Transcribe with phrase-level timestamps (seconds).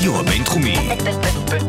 [0.00, 0.74] הרדיו הבינתחומי.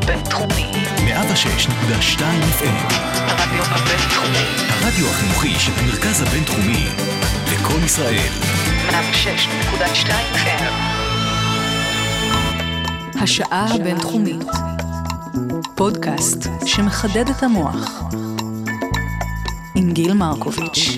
[0.05, 0.71] בינתחומי.
[0.97, 2.19] 106.2
[2.59, 2.93] FM.
[3.15, 4.45] הרדיו הבינתחומי.
[4.69, 6.85] הרדיו החינוכי של המרכז הבינתחומי.
[7.53, 8.29] לקום ישראל.
[8.89, 10.63] 106.2 FM.
[13.21, 14.47] השעה הבינתחומית.
[15.75, 18.03] פודקאסט שמחדד את המוח.
[19.75, 20.97] עם גיל מרקוביץ'.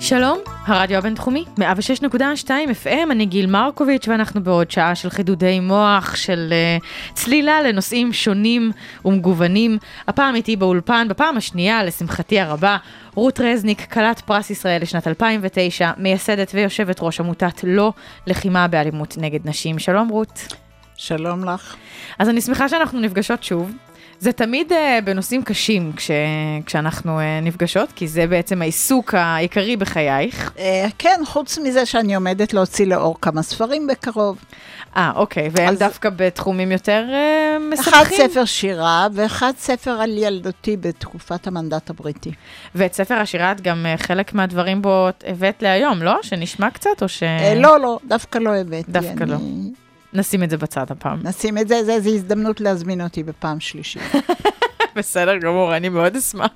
[0.00, 2.48] שלום, הרדיו הבינתחומי, 106.2
[2.84, 8.72] FM, אני גיל מרקוביץ' ואנחנו בעוד שעה של חידודי מוח, של uh, צלילה לנושאים שונים
[9.04, 9.78] ומגוונים.
[10.08, 12.76] הפעם איתי באולפן, בפעם השנייה, לשמחתי הרבה,
[13.14, 17.92] רות רזניק, כלת פרס ישראל לשנת 2009, מייסדת ויושבת ראש עמותת לא
[18.26, 19.78] לחימה באלימות נגד נשים.
[19.78, 20.54] שלום רות.
[20.96, 21.76] שלום לך.
[22.18, 23.72] אז אני שמחה שאנחנו נפגשות שוב.
[24.20, 26.10] זה תמיד uh, בנושאים קשים כש,
[26.66, 30.52] כשאנחנו uh, נפגשות, כי זה בעצם העיסוק העיקרי בחייך.
[30.58, 34.38] אה, כן, חוץ מזה שאני עומדת להוציא לאור כמה ספרים בקרוב.
[34.96, 38.28] אה, אוקיי, והם אז- דווקא בתחומים יותר uh, אחד משמחים.
[38.28, 42.32] ספר שירה ואחד ספר על ילדותי בתקופת המנדט הבריטי.
[42.74, 46.18] ואת ספר השירה את גם uh, חלק מהדברים בו הבאת להיום, לא?
[46.22, 47.22] שנשמע קצת או ש...
[47.22, 48.92] אה, לא, לא, דווקא לא הבאתי.
[48.92, 49.36] דווקא לא.
[50.14, 51.18] נשים את זה בצד הפעם.
[51.22, 54.02] נשים את זה, זה, זה הזדמנות להזמין אותי בפעם שלישית.
[54.96, 56.50] בסדר גמור, אני מאוד אשמח.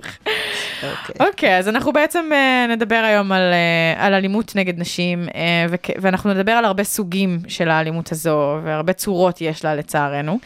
[0.82, 1.26] אוקיי.
[1.26, 5.32] אוקיי, אז אנחנו בעצם uh, נדבר היום על, uh, על אלימות נגד נשים, uh,
[5.68, 10.38] וכ- ואנחנו נדבר על הרבה סוגים של האלימות הזו, והרבה צורות יש לה לצערנו.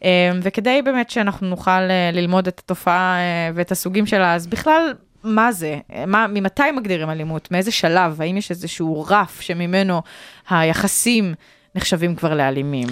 [0.00, 0.04] Uh,
[0.42, 5.52] וכדי באמת שאנחנו נוכל uh, ללמוד את התופעה uh, ואת הסוגים שלה, אז בכלל, מה
[5.52, 5.78] זה?
[5.94, 7.50] אה, מה, ממתי מגדירים אלימות?
[7.50, 8.20] מאיזה שלב?
[8.20, 10.02] האם יש איזשהו רף שממנו
[10.50, 11.34] היחסים
[11.74, 12.88] נחשבים כבר לאלימים?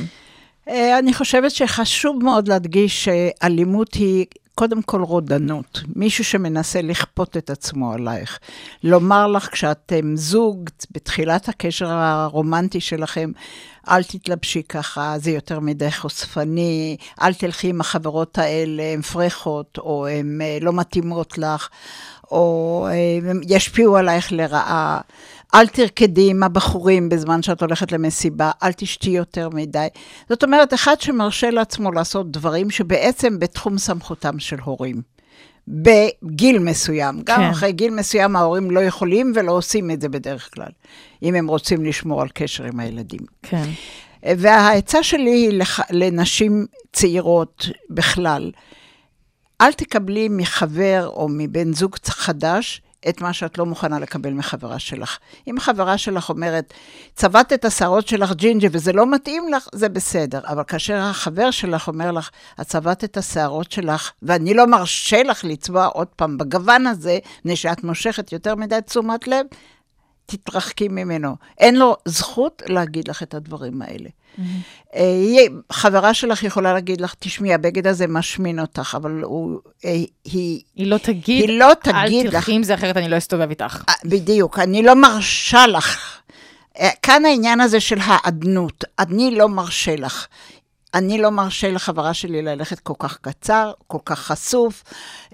[0.68, 5.80] אה, אני חושבת שחשוב מאוד להדגיש שאלימות היא קודם כל רודנות.
[5.96, 8.38] מישהו שמנסה לכפות את עצמו עלייך.
[8.84, 13.30] לומר לך כשאתם זוג, בתחילת הקשר הרומנטי שלכם,
[13.88, 20.06] אל תתלבשי ככה, זה יותר מדי חושפני, אל תלכי עם החברות האלה, הן פרחות, או
[20.06, 21.68] הן אה, לא מתאימות לך,
[22.32, 25.00] או אה, ישפיעו עלייך לרעה.
[25.54, 29.86] אל תרקדי עם הבחורים בזמן שאת הולכת למסיבה, אל תשתי יותר מדי.
[30.28, 35.02] זאת אומרת, אחד שמרשה לעצמו לעשות דברים שבעצם בתחום סמכותם של הורים.
[35.68, 37.22] בגיל מסוים.
[37.24, 37.50] גם כן.
[37.50, 40.70] אחרי גיל מסוים ההורים לא יכולים ולא עושים את זה בדרך כלל,
[41.22, 43.20] אם הם רוצים לשמור על קשר עם הילדים.
[43.42, 43.64] כן.
[44.22, 45.80] והעצה שלי היא לח...
[45.90, 48.50] לנשים צעירות בכלל,
[49.62, 55.18] אל תקבלי מחבר או מבן זוג חדש את מה שאת לא מוכנה לקבל מחברה שלך.
[55.50, 56.72] אם חברה שלך אומרת,
[57.14, 60.40] צבעת את השערות שלך ג'ינג'י וזה לא מתאים לך, זה בסדר.
[60.44, 62.30] אבל כאשר החבר שלך אומר לך,
[62.60, 67.56] את צבעת את השערות שלך, ואני לא מרשה לך לצבוע עוד פעם בגוון הזה, מפני
[67.56, 69.46] שאת מושכת יותר מדי תשומת לב,
[70.26, 71.36] תתרחקי ממנו.
[71.58, 74.08] אין לו זכות להגיד לך את הדברים האלה.
[74.92, 79.90] היא- חברה שלך יכולה להגיד לך, תשמעי, הבגד הזה משמין אותך, אבל הוא, אה,
[80.24, 83.18] היא, היא לא תגיד, היא לא תגיד אל לך, תלכי עם זה אחרת אני לא
[83.18, 83.82] אסתובב איתך.
[83.88, 86.18] אה, בדיוק, אני לא מרשה לך.
[87.02, 90.26] כאן העניין הזה של האדנות, אני לא מרשה לך.
[90.94, 94.82] אני לא מרשה לחברה שלי ללכת כל כך קצר, כל כך חשוף,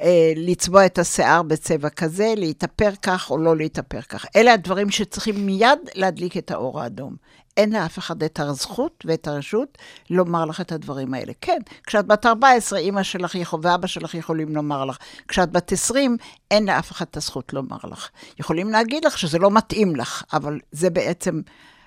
[0.03, 4.27] אה, לצבוע את השיער בצבע כזה, להתאפר כך או לא להתאפר כך.
[4.37, 7.17] אלה הדברים שצריכים מיד להדליק את האור האדום.
[7.59, 9.79] אין לאף אחד את הזכות ואת הרשות
[10.11, 11.33] לומר לך את הדברים האלה.
[11.41, 14.99] כן, כשאת בת 14, אימא שלך יכול, ואבא שלך יכולים לומר לך.
[15.29, 16.17] כשאת בת 20,
[16.51, 18.09] אין לאף אחד את הזכות לומר לך.
[18.39, 21.41] יכולים להגיד לך שזה לא מתאים לך, אבל זה בעצם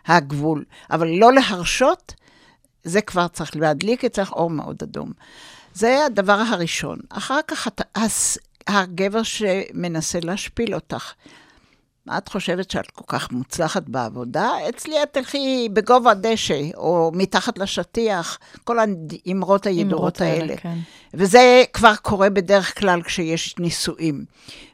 [0.06, 0.64] הגבול.
[0.92, 2.14] אבל לא להרשות,
[2.84, 5.12] זה כבר צריך להדליק אצלך אור מאוד אדום.
[5.74, 7.00] זה הדבר הראשון.
[7.10, 7.68] אחר כך
[8.68, 11.14] הגבר שמנסה להשפיל אותך.
[12.06, 14.50] מה את חושבת שאת כל כך מוצלחת בעבודה?
[14.70, 20.58] אצלי את תלכי בגובה דשא, או מתחת לשטיח, כל האמרות הידועות האלה.
[20.58, 20.78] כן.
[21.14, 24.26] וזה כבר קורה בדרך כלל כשיש נישואים.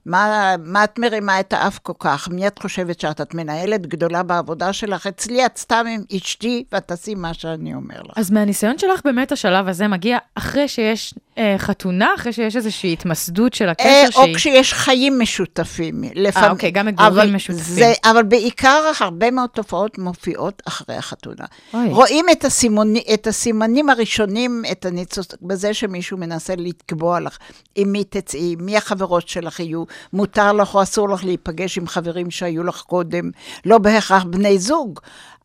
[0.08, 2.30] מה, מה את מרימה את האף כל כך?
[2.30, 3.22] מי את חושבת שאת?
[3.22, 5.08] את מנהלת גדולה בעבודה שלך?
[5.08, 8.18] אצלי את סתם עם אשתי, ואת תעשי מה שאני אומר לך.
[8.18, 13.54] אז מהניסיון שלך, באמת השלב הזה מגיע אחרי שיש אה, חתונה, אחרי שיש איזושהי התמסדות
[13.54, 14.36] של הקשר אה, או שהיא...
[14.36, 16.04] כשיש חיים משותפים.
[16.16, 16.52] לפעמים.
[16.52, 17.76] אוקיי, גם מגורים משותפים.
[17.76, 21.46] זה, אבל בעיקר הרבה מאוד תופעות מופיעות אחרי החתונה.
[21.74, 21.90] אוי.
[21.90, 27.38] רואים את, הסימוני, את הסימנים הראשונים, את הניצוץ, בזה שמישהו מנסה לתקבוע לך
[27.76, 29.84] עם מי תצאי, מי החברות שלך יהיו,
[30.14, 33.32] מותר לך או אסור לך להיפגש עם חברים שהיו לך קודם,
[33.66, 35.00] לא בהכרח בני זוג,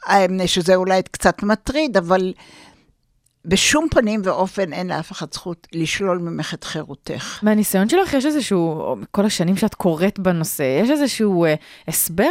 [0.09, 2.33] אה, שזה אולי קצת מטריד, אבל
[3.45, 7.39] בשום פנים ואופן אין לאף אחד זכות לשלול ממך את חירותך.
[7.43, 11.55] מהניסיון שלך יש איזשהו, כל השנים שאת קוראת בנושא, יש איזשהו אה,
[11.89, 12.31] הסבר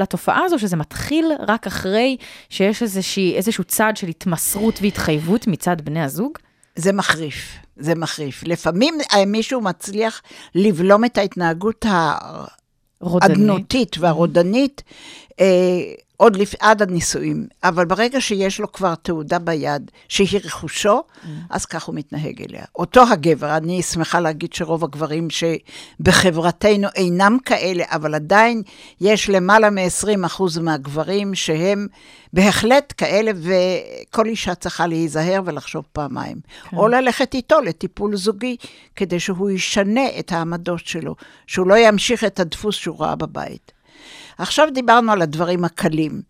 [0.00, 2.16] לתופעה הזו, שזה מתחיל רק אחרי
[2.50, 6.38] שיש איזושהי, איזשהו צעד של התמסרות והתחייבות מצד בני הזוג?
[6.76, 8.42] זה מחריף, זה מחריף.
[8.46, 10.22] לפעמים אה, מישהו מצליח
[10.54, 11.86] לבלום את ההתנהגות
[13.00, 13.32] רודני.
[13.32, 14.82] האדנותית והרודנית
[15.40, 15.46] אה,
[16.16, 16.54] עוד לפ...
[16.60, 21.28] עד הנישואים, אבל ברגע שיש לו כבר תעודה ביד, שהיא רכושו, mm.
[21.50, 22.64] אז כך הוא מתנהג אליה.
[22.76, 28.62] אותו הגבר, אני שמחה להגיד שרוב הגברים שבחברתנו אינם כאלה, אבל עדיין
[29.00, 31.86] יש למעלה מ-20% מהגברים שהם
[32.32, 36.36] בהחלט כאלה, וכל אישה צריכה להיזהר ולחשוב פעמיים.
[36.70, 36.76] כן.
[36.76, 38.56] או ללכת איתו לטיפול זוגי,
[38.96, 41.14] כדי שהוא ישנה את העמדות שלו,
[41.46, 43.72] שהוא לא ימשיך את הדפוס שהוא ראה בבית.
[44.38, 46.22] עכשיו דיברנו על הדברים הקלים.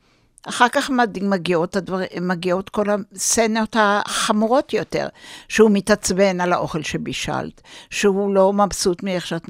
[0.49, 0.91] אחר כך
[1.23, 5.09] מגיעות, הדבר, מגיעות כל הסצנות החמורות יותר,
[5.49, 7.61] שהוא מתעצבן על האוכל שבישלת,
[7.91, 9.43] שהוא לא מבסוט מאיך שאת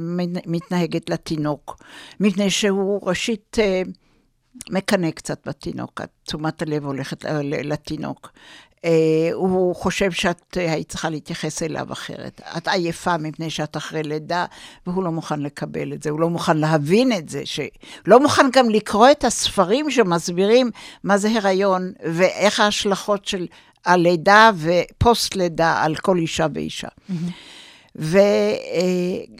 [0.46, 1.82] מתנהגת לתינוק,
[2.20, 3.82] מפני שהוא ראשית אה,
[4.70, 8.30] מקנא קצת בתינוק, תשומת הלב הולכת לתינוק.
[8.84, 8.90] אה,
[9.32, 12.40] הוא חושב שאת אה, היית צריכה להתייחס אליו אחרת.
[12.56, 14.46] את עייפה מפני שאת אחרי לידה,
[14.86, 18.70] והוא לא מוכן לקבל את זה, הוא לא מוכן להבין את זה, שלא מוכן גם
[18.70, 20.70] לקרוא את הספרים שמסבירים
[21.04, 23.46] מה זה הריון, ואיך ההשלכות של
[23.84, 26.88] הלידה ופוסט-לידה על כל אישה ואישה.
[26.88, 27.94] Mm-hmm.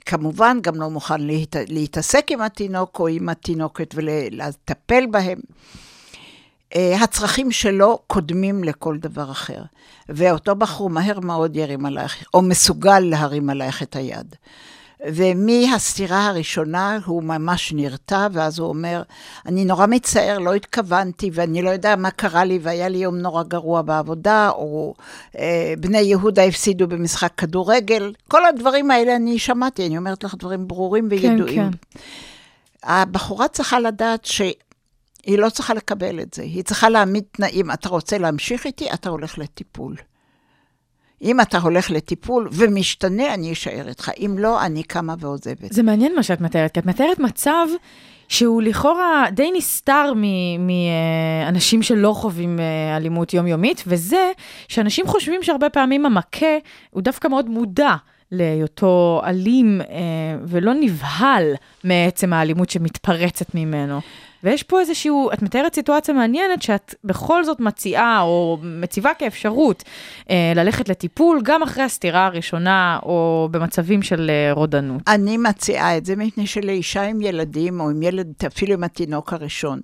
[0.05, 1.57] וכמובן גם לא מוכן להת...
[1.69, 5.39] להתעסק עם התינוק או עם התינוקת ולטפל בהם.
[6.77, 9.63] אה, הצרכים שלו קודמים לכל דבר אחר.
[10.09, 14.35] ואותו בחור מהר מאוד ירים עלייך, או מסוגל להרים עלייך את היד.
[15.07, 19.03] ומהסתירה הראשונה הוא ממש נרתע, ואז הוא אומר,
[19.47, 23.43] אני נורא מצער, לא התכוונתי, ואני לא יודע מה קרה לי, והיה לי יום נורא
[23.43, 24.95] גרוע בעבודה, או
[25.39, 28.13] אה, בני יהודה הפסידו במשחק כדורגל.
[28.29, 31.71] כל הדברים האלה אני שמעתי, אני אומרת לך דברים ברורים וידועים.
[31.71, 32.01] כן, כן.
[32.83, 34.43] הבחורה צריכה לדעת ש...
[35.27, 37.71] היא לא צריכה לקבל את זה, היא צריכה להעמיד תנאים.
[37.71, 39.97] אתה רוצה להמשיך איתי, אתה הולך לטיפול.
[41.23, 44.11] אם אתה הולך לטיפול ומשתנה, אני אשאר איתך.
[44.19, 45.73] אם לא, אני קמה ועוזבת.
[45.73, 47.67] זה מעניין מה שאת מתארת, כי את מתארת מצב
[48.29, 50.13] שהוא לכאורה די נסתר
[50.59, 54.33] מאנשים שלא חווים אה, אלימות יומיומית, וזה
[54.69, 56.57] שאנשים חושבים שהרבה פעמים המכה
[56.91, 57.95] הוא דווקא מאוד מודע.
[58.33, 59.87] להיותו אלים אה,
[60.47, 61.55] ולא נבהל
[61.85, 64.01] מעצם האלימות שמתפרצת ממנו.
[64.45, 69.85] ויש פה איזשהו, את מתארת סיטואציה מעניינת שאת בכל זאת מציעה או מציבה כאפשרות
[70.31, 75.03] אה, ללכת לטיפול גם אחרי הסתירה הראשונה או במצבים של אה, רודנות.
[75.09, 79.81] אני מציעה את זה מפני שלאישה עם ילדים או עם ילד, אפילו עם התינוק הראשון,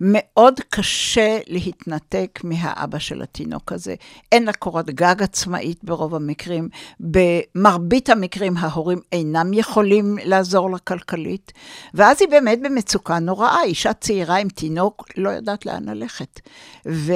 [0.00, 3.94] מאוד קשה להתנתק מהאבא של התינוק הזה.
[4.32, 6.68] אין לה קורת גג עצמאית ברוב המקרים.
[7.00, 11.52] במרבית המקרים ההורים אינם יכולים לעזור לה כלכלית,
[11.94, 13.62] ואז היא באמת במצוקה נוראה.
[13.62, 16.40] אישה צעירה עם תינוק לא יודעת לאן ללכת.
[16.88, 17.12] ו...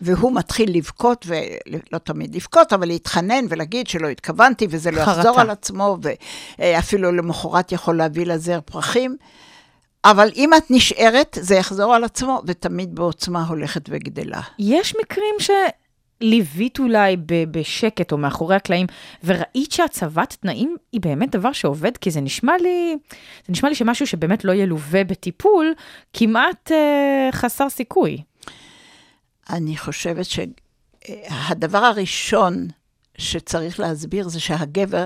[0.00, 5.10] והוא מתחיל לבכות, ולא תמיד לבכות, אבל להתחנן ולהגיד שלא התכוונתי וזה לא חרטה.
[5.10, 5.98] יחזור על עצמו,
[6.58, 9.16] ואפילו למחרת יכול להביא לזר פרחים.
[10.04, 14.40] אבל אם את נשארת, זה יחזור על עצמו, ותמיד בעוצמה הולכת וגדלה.
[14.58, 15.34] יש מקרים
[16.20, 17.16] שליווית אולי
[17.50, 18.86] בשקט או מאחורי הקלעים,
[19.24, 21.96] וראית שהצבת תנאים היא באמת דבר שעובד?
[21.96, 22.96] כי זה נשמע לי,
[23.46, 25.74] זה נשמע לי שמשהו שבאמת לא ילווה בטיפול,
[26.12, 28.18] כמעט אה, חסר סיכוי.
[29.50, 32.68] אני חושבת שהדבר הראשון
[33.18, 35.04] שצריך להסביר זה שהגבר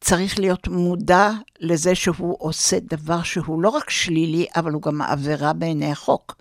[0.00, 1.30] צריך להיות מודע
[1.60, 6.36] לזה שהוא עושה דבר שהוא לא רק שלילי, אבל הוא גם עבירה בעיני החוק.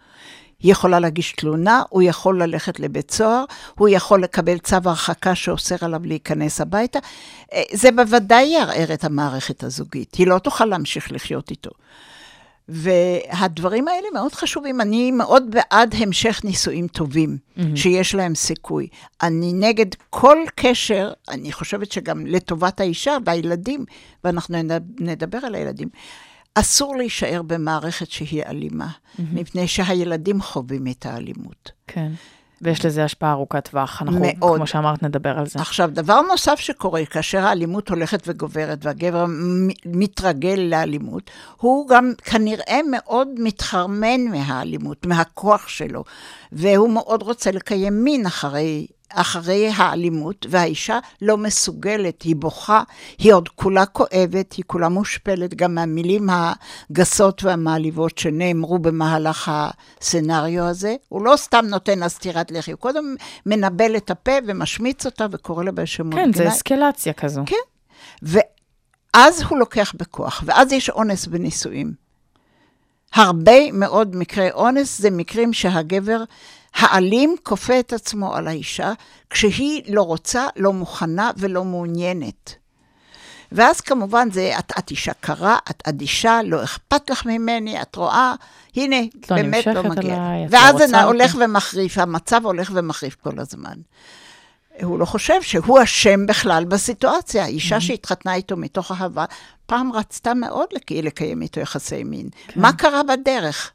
[0.59, 5.75] היא יכולה להגיש תלונה, הוא יכול ללכת לבית סוהר, הוא יכול לקבל צו הרחקה שאוסר
[5.81, 6.99] עליו להיכנס הביתה.
[7.53, 11.71] אה, זה בוודאי יערער את המערכת הזוגית, היא לא תוכל להמשיך לחיות איתו.
[12.69, 14.81] והדברים האלה מאוד חשובים.
[14.81, 17.61] אני מאוד בעד המשך נישואים טובים, mm-hmm.
[17.75, 18.87] שיש להם סיכוי.
[19.23, 23.85] אני נגד כל קשר, אני חושבת שגם לטובת האישה והילדים,
[24.23, 24.57] ואנחנו
[24.99, 25.89] נדבר על הילדים,
[26.55, 29.21] אסור להישאר במערכת שהיא אלימה, mm-hmm.
[29.33, 31.71] מפני שהילדים חווים את האלימות.
[31.87, 32.11] כן.
[32.61, 34.57] ויש לזה השפעה ארוכת טווח, אנחנו, מאוד.
[34.57, 35.59] כמו שאמרת, נדבר על זה.
[35.59, 39.25] עכשיו, דבר נוסף שקורה, כאשר האלימות הולכת וגוברת והגבר
[39.85, 46.03] מתרגל לאלימות, הוא גם כנראה מאוד מתחרמן מהאלימות, מהכוח שלו,
[46.51, 52.83] והוא מאוד רוצה לקיים מין אחרי אחרי האלימות, והאישה לא מסוגלת, היא בוכה,
[53.17, 60.95] היא עוד כולה כואבת, היא כולה מושפלת גם מהמילים הגסות והמעליבות שנאמרו במהלך הסצנריו הזה.
[61.09, 65.63] הוא לא סתם נותן לה סטירת לחי, הוא קודם מנבל את הפה ומשמיץ אותה וקורא
[65.63, 66.53] לה בשמות כן, זה גנאי.
[66.53, 67.41] אסקלציה כזו.
[67.45, 67.55] כן.
[68.21, 72.09] ואז הוא לוקח בכוח, ואז יש אונס בנישואים.
[73.13, 76.23] הרבה מאוד מקרי אונס זה מקרים שהגבר
[76.75, 78.91] האלים כופה את עצמו על האישה,
[79.29, 82.55] כשהיא לא רוצה, לא מוכנה ולא מעוניינת.
[83.51, 88.33] ואז כמובן זה, את, את אישה קרה, את אדישה, לא אכפת לך ממני, את רואה,
[88.75, 88.95] הנה,
[89.29, 90.15] לא באמת לא מגיע.
[90.15, 91.45] עליי, לא ואז זה רוצה הולך אותי.
[91.45, 93.73] ומחריף, המצב הולך ומחריף כל הזמן.
[94.83, 97.45] הוא לא חושב שהוא אשם בכלל בסיטואציה.
[97.45, 99.25] אישה שהתחתנה איתו מתוך אהבה,
[99.65, 102.29] פעם רצתה מאוד לק- לקיים איתו יחסי מין.
[102.55, 103.71] מה קרה בדרך?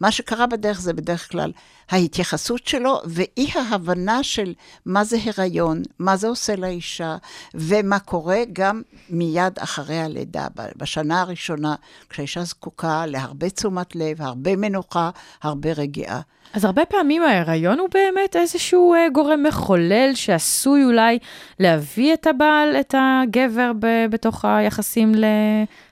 [0.00, 1.52] מה שקרה בדרך זה בדרך כלל
[1.92, 4.54] ההתייחסות שלו ואי ההבנה של
[4.86, 7.16] מה זה הריון, מה זה עושה לאישה,
[7.54, 10.46] ומה קורה גם מיד אחרי הלידה,
[10.76, 11.74] בשנה הראשונה,
[12.08, 15.10] כשהאישה זקוקה להרבה תשומת לב, הרבה מנוחה,
[15.42, 16.20] הרבה רגיעה.
[16.54, 21.18] אז הרבה פעמים ההיריון הוא באמת איזשהו אה, גורם מחולל שעשוי אולי
[21.58, 25.24] להביא את הבעל, את הגבר, ב- בתוך היחסים ל-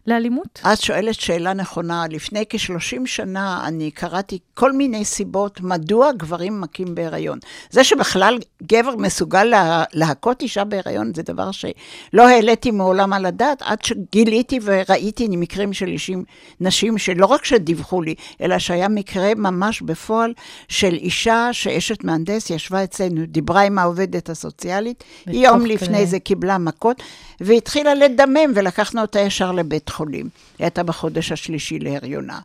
[0.06, 0.60] לאלימות?
[0.72, 2.04] את שואלת שאלה נכונה.
[2.10, 7.38] לפני כ-30 שנה אני קראתי כל מיני סיבות מדוע גברים מכים בהיריון.
[7.70, 13.62] זה שבכלל גבר מסוגל לה, להכות אישה בהיריון זה דבר שלא העליתי מעולם על הדעת,
[13.62, 16.24] עד שגיליתי וראיתי מקרים של אישים,
[16.60, 20.32] נשים שלא רק שדיווחו לי, אלא שהיה מקרה ממש בפועל
[20.68, 26.58] של אישה שאשת מהנדס ישבה אצלנו, דיברה עם העובדת הסוציאלית, יום בתוך לפני זה קיבלה
[26.58, 27.02] מכות,
[27.40, 30.28] והתחילה לדמם, ולקחנו אותה ישר לבית חולים.
[30.58, 32.38] היא הייתה בחודש השלישי להריונה.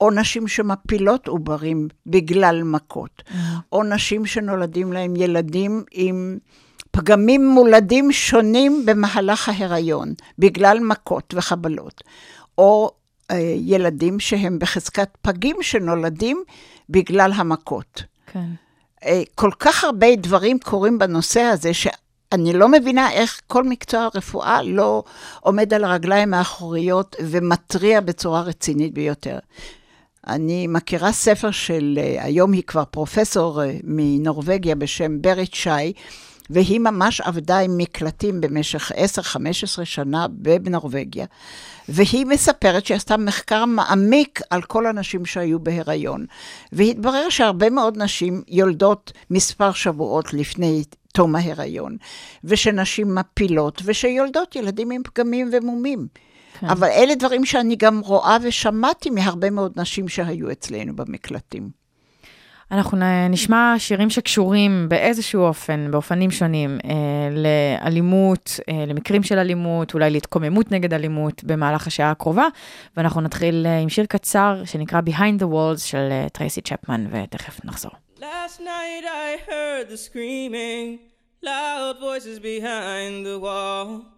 [0.00, 3.22] או נשים שמפילות עוברים בגלל מכות.
[3.72, 6.38] או נשים שנולדים להם ילדים עם
[6.90, 12.02] פגמים מולדים שונים במהלך ההיריון, בגלל מכות וחבלות.
[12.58, 12.90] או
[13.30, 16.42] אה, ילדים שהם בחזקת פגים שנולדים
[16.90, 18.02] בגלל המכות.
[18.26, 18.48] כן.
[19.04, 24.62] אה, כל כך הרבה דברים קורים בנושא הזה, שאני לא מבינה איך כל מקצוע הרפואה
[24.62, 25.02] לא
[25.40, 29.38] עומד על הרגליים האחוריות ומתריע בצורה רצינית ביותר.
[30.26, 35.92] אני מכירה ספר של, אה, היום היא כבר פרופסור אה, מנורבגיה בשם בריט שי,
[36.50, 41.26] והיא ממש עבדה עם מקלטים במשך 10-15 שנה בנורבגיה.
[41.88, 46.26] והיא מספרת שהיא עשתה מחקר מעמיק על כל הנשים שהיו בהיריון.
[46.72, 51.96] והתברר שהרבה מאוד נשים יולדות מספר שבועות לפני תום ההיריון,
[52.44, 56.06] ושנשים מפילות, ושיולדות ילדים עם פגמים ומומים.
[56.60, 56.66] כן.
[56.66, 61.86] אבל אלה דברים שאני גם רואה ושמעתי מהרבה מאוד נשים שהיו אצלנו במקלטים.
[62.70, 62.98] אנחנו
[63.30, 70.72] נשמע שירים שקשורים באיזשהו אופן, באופנים שונים, אה, לאלימות, אה, למקרים של אלימות, אולי להתקוממות
[70.72, 72.46] נגד אלימות במהלך השעה הקרובה,
[72.96, 77.64] ואנחנו נתחיל אה, עם שיר קצר שנקרא Behind the Walls של אה, טרייסי צ'פמן, ותכף
[77.64, 77.92] נחזור.
[78.18, 80.98] Last night I heard the screaming,
[81.42, 84.15] loud voices behind the wall.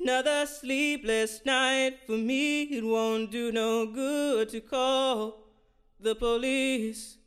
[0.00, 5.44] Another sleepless night for me, it won't do no good to call
[5.98, 7.18] the police.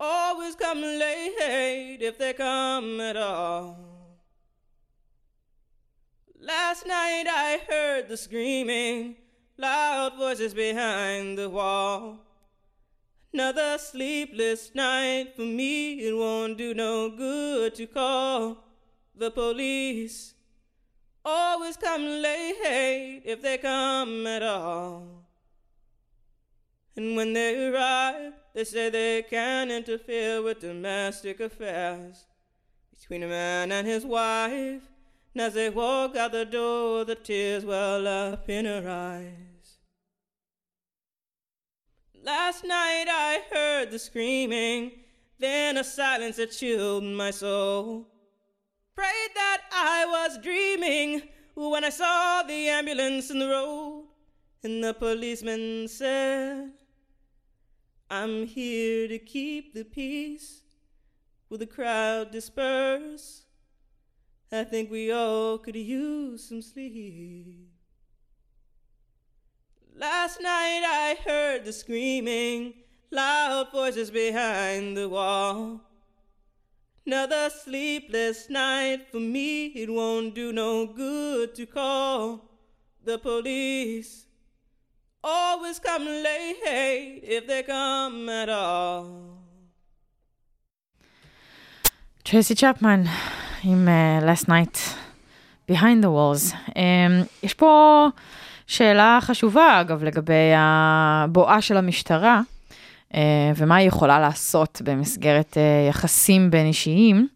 [0.00, 3.94] Always come late if they come at all.
[6.40, 9.16] Last night I heard the screaming,
[9.56, 12.18] loud voices behind the wall.
[13.32, 18.58] Another sleepless night for me, it won't do no good to call
[19.14, 20.34] the police.
[21.24, 25.24] Always come late if they come at all.
[26.96, 32.26] And when they arrive, they say they can't interfere with domestic affairs
[32.92, 34.82] between a man and his wife.
[35.34, 39.78] And as they walk out the door, the tears well up in her eyes.
[42.22, 44.92] Last night I heard the screaming,
[45.38, 48.13] then a silence that chilled my soul.
[48.94, 51.22] Prayed that I was dreaming
[51.54, 54.06] when I saw the ambulance in the road,
[54.62, 56.72] and the policeman said,
[58.08, 60.62] I'm here to keep the peace.
[61.48, 63.42] Will the crowd disperse?
[64.52, 67.68] I think we all could use some sleep.
[69.96, 72.74] Last night I heard the screaming,
[73.10, 75.80] loud voices behind the wall.
[77.06, 82.40] Another sleepless night for me, it won't do no good to call
[83.04, 84.24] the police.
[85.22, 89.04] Always come late if they come at all.
[92.22, 93.02] טרייסי צ'פמן
[93.64, 94.78] עם uh, Last Night
[95.70, 96.54] Behind the Walls.
[96.68, 98.08] Um, יש פה
[98.66, 102.53] שאלה חשובה, אגב, לגבי הבואה של המשטרה, uh,
[103.56, 107.28] ומה היא יכולה לעשות במסגרת uh, יחסים בין אישיים.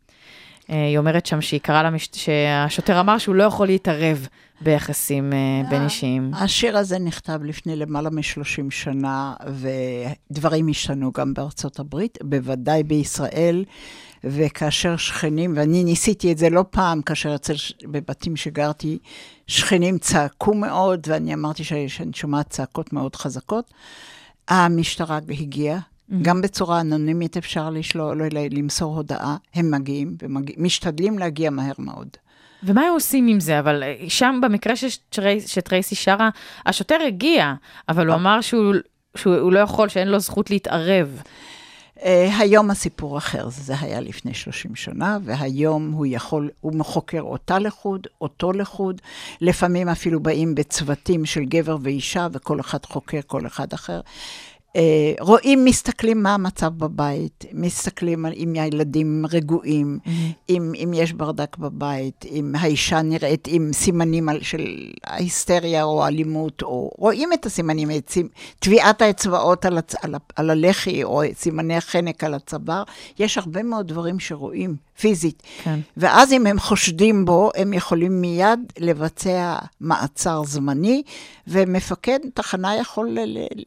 [0.61, 2.09] Uh, היא אומרת שם שהיא קראה למש...
[2.13, 4.27] שהשוטר אמר שהוא לא יכול להתערב
[4.61, 5.33] ביחסים
[5.71, 6.31] בין אישיים.
[6.35, 9.35] השיר הזה נכתב לפני למעלה מ-30 שנה,
[10.31, 13.65] ודברים השתנו גם בארצות הברית, בוודאי בישראל.
[14.25, 17.55] וכאשר שכנים, ואני ניסיתי את זה לא פעם, כאשר אצל,
[17.85, 18.99] בבתים שגרתי,
[19.47, 23.73] שכנים צעקו מאוד, ואני אמרתי שאני שומעת צעקות מאוד חזקות.
[24.49, 26.15] המשטרה הגיעה, mm-hmm.
[26.23, 32.09] גם בצורה אנונימית אפשר לשלול, לא, למסור הודעה, הם מגיעים, ומשתדלים להגיע מהר מאוד.
[32.63, 33.59] ומה הם עושים עם זה?
[33.59, 36.31] אבל אה, שם, במקרה שטרי, שטרייסי שרה,
[36.67, 37.55] השוטר הגיע,
[37.89, 38.75] אבל הוא אמר שהוא,
[39.17, 41.23] שהוא לא יכול, שאין לו זכות להתערב.
[41.99, 42.05] Uh,
[42.39, 48.07] היום הסיפור אחר, זה היה לפני 30 שנה, והיום הוא יכול, הוא חוקר אותה לחוד,
[48.21, 49.01] אותו לחוד,
[49.41, 54.01] לפעמים אפילו באים בצוותים של גבר ואישה, וכל אחד חוקר כל אחד אחר.
[54.79, 60.11] אה, רואים, מסתכלים מה המצב בבית, מסתכלים על אם הילדים רגועים, mm-hmm.
[60.49, 66.91] אם, אם יש ברדק בבית, אם האישה נראית עם סימנים של ההיסטריה או אלימות, או
[66.99, 68.13] רואים את הסימנים, את
[68.59, 72.83] טביעת האצבעות על, הצ, על, על הלחי, או סימני החנק על הצוואר,
[73.19, 75.43] יש הרבה מאוד דברים שרואים פיזית.
[75.65, 75.79] כן.
[75.97, 81.03] ואז אם הם חושדים בו, הם יכולים מיד לבצע מעצר זמני,
[81.47, 83.19] ומפקד תחנה יכול ל-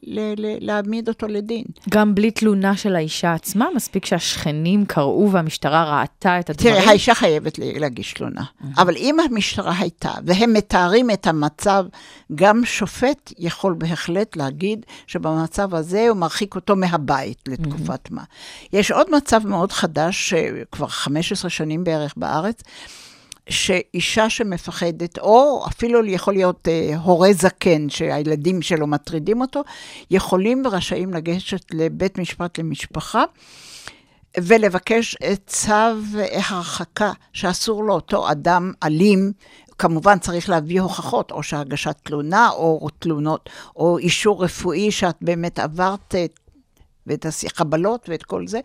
[0.02, 1.64] ל- ל- להעמיד אותו לדין.
[1.90, 3.66] גם בלי תלונה של האישה עצמה?
[3.76, 6.74] מספיק שהשכנים קראו והמשטרה ראתה את הדברים?
[6.74, 8.44] תראה, האישה חייבת להגיש תלונה.
[8.78, 11.84] אבל אם המשטרה הייתה, והם מתארים את המצב,
[12.34, 18.14] גם שופט יכול בהחלט להגיד שבמצב הזה הוא מרחיק אותו מהבית לתקופת mm-hmm.
[18.14, 18.24] מה.
[18.72, 22.62] יש עוד מצב מאוד חדש, שכבר 15 שנים בערך בארץ,
[23.48, 29.62] שאישה שמפחדת, או אפילו יכול להיות אה, הורה זקן שהילדים שלו מטרידים אותו,
[30.10, 33.24] יכולים ורשאים לגשת לבית משפט למשפחה.
[34.40, 35.72] ולבקש את צו
[36.32, 39.32] הרחקה שאסור לאותו אדם אלים,
[39.82, 46.14] כמובן צריך להביא הוכחות, או שהגשת תלונה, או תלונות, או אישור רפואי שאת באמת עברת
[46.24, 46.40] את,
[47.06, 48.60] ואת החבלות ואת כל זה.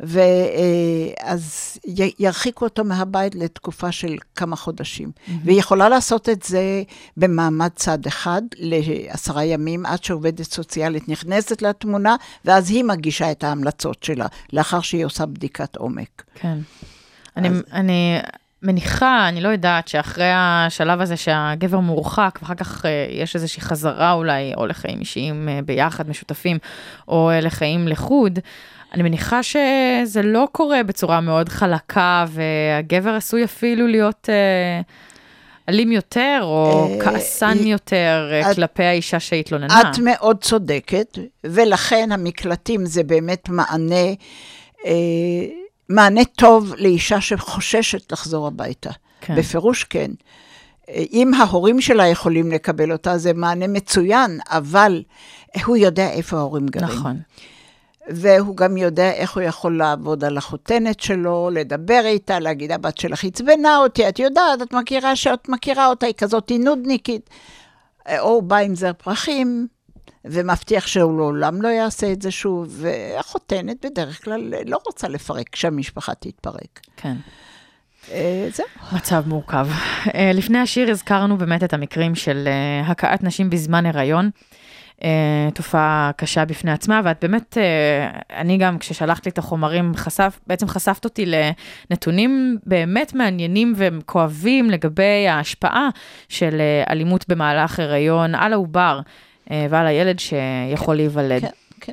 [0.00, 1.78] ואז
[2.18, 5.08] ירחיקו אותו מהבית לתקופה של כמה חודשים.
[5.08, 5.30] Mm-hmm.
[5.44, 6.82] והיא יכולה לעשות את זה
[7.16, 14.02] במעמד צד אחד לעשרה ימים, עד שעובדת סוציאלית נכנסת לתמונה, ואז היא מגישה את ההמלצות
[14.02, 16.22] שלה, לאחר שהיא עושה בדיקת עומק.
[16.34, 16.58] כן.
[17.36, 17.44] אז...
[17.44, 18.18] אני, אני
[18.62, 24.12] מניחה, אני לא יודעת, שאחרי השלב הזה שהגבר מורחק, ואחר כך אה, יש איזושהי חזרה
[24.12, 26.58] אולי, או לחיים אישיים אה, ביחד, משותפים,
[27.08, 28.38] או אה, לחיים לחוד,
[28.94, 34.28] אני מניחה שזה לא קורה בצורה מאוד חלקה, והגבר עשוי אפילו להיות
[35.68, 39.80] אלים יותר, או כעסן יותר כלפי האישה שהתלוננה.
[39.80, 44.14] את מאוד צודקת, ולכן המקלטים זה באמת מענה,
[45.90, 48.90] מענה טוב לאישה שחוששת לחזור הביתה.
[49.20, 49.36] כן.
[49.36, 50.10] בפירוש כן.
[50.88, 55.02] אם ההורים שלה יכולים לקבל אותה, זה מענה מצוין, אבל
[55.64, 56.98] הוא יודע איפה ההורים גרים.
[56.98, 57.16] נכון.
[58.08, 63.24] והוא גם יודע איך הוא יכול לעבוד על החותנת שלו, לדבר איתה, להגיד, הבת שלך
[63.24, 67.30] עצבנה אותי, את יודעת, את מכירה שאת מכירה אותה, היא כזאת נודניקית.
[68.18, 69.66] או בא עם זר פרחים,
[70.24, 76.14] ומבטיח שהוא לעולם לא יעשה את זה שוב, והחותנת בדרך כלל לא רוצה לפרק כשהמשפחה
[76.14, 76.80] תתפרק.
[76.96, 77.16] כן.
[78.10, 78.66] אה, זהו.
[78.92, 79.68] מצב מורכב.
[80.14, 84.30] אה, לפני השיר הזכרנו באמת את המקרים של אה, הכאת נשים בזמן הריון.
[85.54, 87.58] תופעה קשה בפני עצמה, ואת באמת,
[88.36, 95.28] אני גם, כששלחת לי את החומרים, חשף, בעצם חשפת אותי לנתונים באמת מעניינים וכואבים לגבי
[95.28, 95.88] ההשפעה
[96.28, 99.00] של אלימות במהלך הריון על העובר
[99.50, 101.40] ועל הילד שיכול להיוולד.
[101.40, 101.48] כן.
[101.80, 101.92] כן.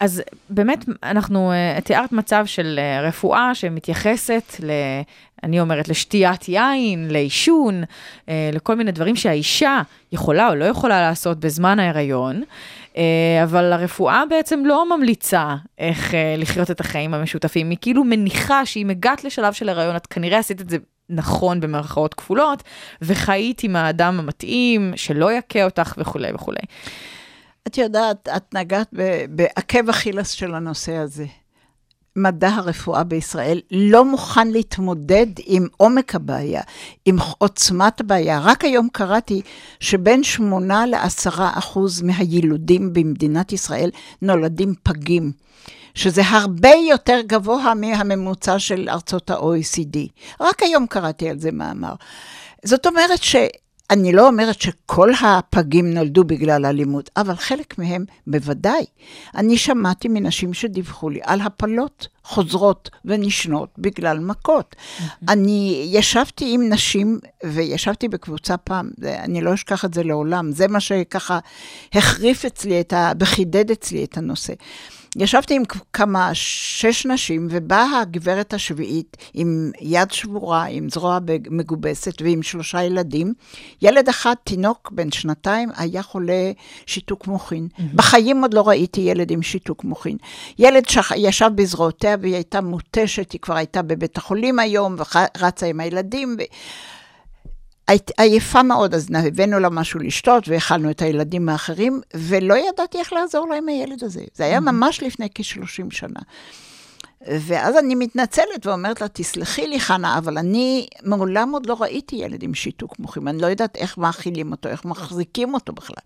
[0.00, 1.52] אז באמת, אנחנו,
[1.84, 4.70] תיארת מצב של רפואה שמתייחסת ל...
[5.42, 7.82] אני אומרת, לשתיית יין, לעישון,
[8.28, 9.82] אה, לכל מיני דברים שהאישה
[10.12, 12.42] יכולה או לא יכולה לעשות בזמן ההיריון,
[12.96, 13.02] אה,
[13.42, 17.70] אבל הרפואה בעצם לא ממליצה איך אה, לחיות את החיים המשותפים.
[17.70, 20.76] היא כאילו מניחה שאם הגעת לשלב של הריון, את כנראה עשית את זה
[21.10, 22.62] נכון במרכאות כפולות,
[23.02, 26.62] וחיית עם האדם המתאים, שלא יכה אותך וכולי וכולי.
[27.66, 28.94] את יודעת, את נגעת
[29.30, 31.26] בעקב אכילס של הנושא הזה.
[32.16, 36.62] מדע הרפואה בישראל לא מוכן להתמודד עם עומק הבעיה,
[37.04, 38.40] עם עוצמת הבעיה.
[38.40, 39.42] רק היום קראתי
[39.80, 43.90] שבין 8 ל-10 אחוז מהילודים במדינת ישראל
[44.22, 45.32] נולדים פגים.
[45.94, 49.98] שזה הרבה יותר גבוה מהממוצע של ארצות ה-OECD.
[50.40, 51.94] רק היום קראתי על זה מאמר.
[52.64, 53.36] זאת אומרת ש...
[53.90, 58.84] אני לא אומרת שכל הפגים נולדו בגלל אלימות, אבל חלק מהם בוודאי.
[59.34, 64.76] אני שמעתי מנשים שדיווחו לי על הפלות חוזרות ונשנות בגלל מכות.
[65.28, 70.80] אני ישבתי עם נשים, וישבתי בקבוצה פעם, אני לא אשכח את זה לעולם, זה מה
[70.80, 71.38] שככה
[71.94, 73.12] החריף אצלי ה...
[73.20, 74.52] וחידד אצלי את הנושא.
[75.16, 81.18] ישבתי עם כמה, שש נשים, ובאה הגברת השביעית עם יד שבורה, עם זרוע
[81.50, 83.32] מגובסת ועם שלושה ילדים.
[83.82, 86.52] ילד אחד, תינוק בן שנתיים, היה חולה
[86.86, 87.68] שיתוק מוחין.
[87.72, 87.82] Mm-hmm.
[87.94, 90.16] בחיים עוד לא ראיתי ילד עם שיתוק מוחין.
[90.58, 96.36] ילד שישב בזרועותיה והיא הייתה מותשת, היא כבר הייתה בבית החולים היום, ורצה עם הילדים.
[96.38, 96.42] ו...
[98.16, 103.48] עייפה מאוד, אז הבאנו לה משהו לשתות והאכלנו את הילדים האחרים, ולא ידעתי איך לעזור
[103.48, 104.22] לה עם הילד הזה.
[104.34, 106.20] זה היה ממש לפני כ-30 שנה.
[107.28, 112.42] ואז אני מתנצלת ואומרת לה, תסלחי לי, חנה, אבל אני מעולם עוד לא ראיתי ילד
[112.42, 113.28] עם שיתוק מוחים.
[113.28, 115.96] אני לא יודעת איך מאכילים אותו, איך מחזיקים אותו בכלל.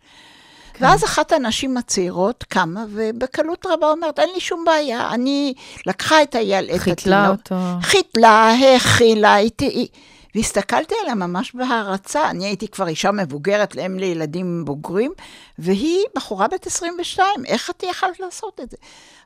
[0.74, 0.84] כן.
[0.84, 5.54] ואז אחת הנשים הצעירות קמה, ובקלות רבה אומרת, אין לי שום בעיה, אני
[5.86, 7.54] לקחה את הילד, חיתלה אותו.
[7.82, 9.88] חיתלה, האכילה, הייתי...
[10.34, 12.30] והסתכלתי עליה ממש בהערצה.
[12.30, 15.12] אני הייתי כבר אישה מבוגרת, לאם לילדים בוגרים,
[15.58, 18.76] והיא בחורה בת 22, איך את יכולת לעשות את זה?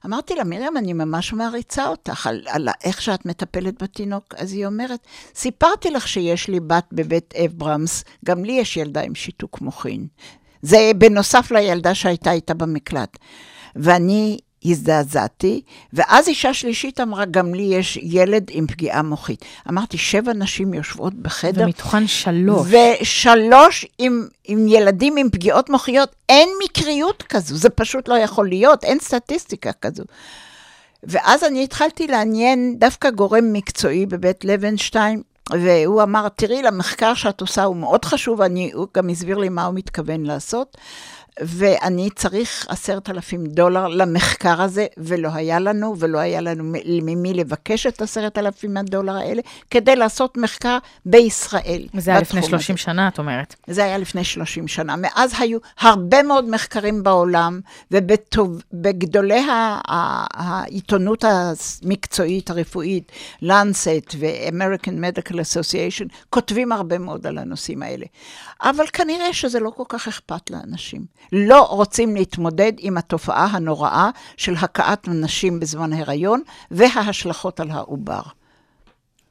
[0.06, 4.34] אמרתי לה, מרים, אני ממש מעריצה אותך על, על איך שאת מטפלת בתינוק.
[4.36, 5.00] אז היא אומרת,
[5.34, 10.06] סיפרתי לך שיש לי בת בבית אברמס, גם לי יש ילדה עם שיתוק מוחין.
[10.62, 13.18] זה בנוסף לילדה שהייתה איתה במקלט.
[13.76, 15.60] ואני הזדעזעתי,
[15.92, 19.44] ואז אישה שלישית אמרה, גם לי יש ילד עם פגיעה מוחית.
[19.68, 21.64] אמרתי, שבע נשים יושבות בחדר.
[21.64, 22.66] ומתוכן שלוש.
[23.00, 26.14] ושלוש עם, עם ילדים עם פגיעות מוחיות.
[26.28, 30.04] אין מקריות כזו, זה פשוט לא יכול להיות, אין סטטיסטיקה כזו.
[31.02, 37.64] ואז אני התחלתי לעניין דווקא גורם מקצועי בבית לוינשטיין, והוא אמר, תראי, למחקר שאת עושה
[37.64, 40.76] הוא מאוד חשוב, אני, הוא גם הסביר לי מה הוא מתכוון לעשות.
[41.40, 47.86] ואני צריך עשרת אלפים דולר למחקר הזה, ולא היה לנו, ולא היה לנו ממי לבקש
[47.86, 51.86] את עשרת אלפים הדולר האלה, כדי לעשות מחקר בישראל.
[51.94, 52.82] וזה היה לפני 30 הזה.
[52.82, 53.54] שנה, את אומרת.
[53.66, 54.96] זה היה לפני 30 שנה.
[54.96, 59.42] מאז היו הרבה מאוד מחקרים בעולם, ובגדולי
[60.34, 68.06] העיתונות המקצועית, הרפואית, Lancet ו-American Medical Association, כותבים הרבה מאוד על הנושאים האלה.
[68.62, 71.18] אבל כנראה שזה לא כל כך אכפת לאנשים.
[71.32, 78.22] לא רוצים להתמודד עם התופעה הנוראה של הכאת נשים בזמן הריון וההשלכות על העובר.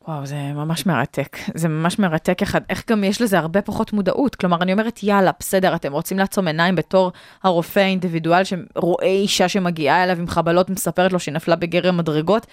[0.07, 1.37] וואו, זה ממש מרתק.
[1.55, 4.35] זה ממש מרתק איך, איך גם יש לזה הרבה פחות מודעות.
[4.35, 7.11] כלומר, אני אומרת, יאללה, בסדר, אתם רוצים לעצום עיניים בתור
[7.43, 12.47] הרופא האינדיבידואל שרואה אישה שמגיעה אליו עם חבלות, מספרת לו שהיא נפלה בגרם מדרגות.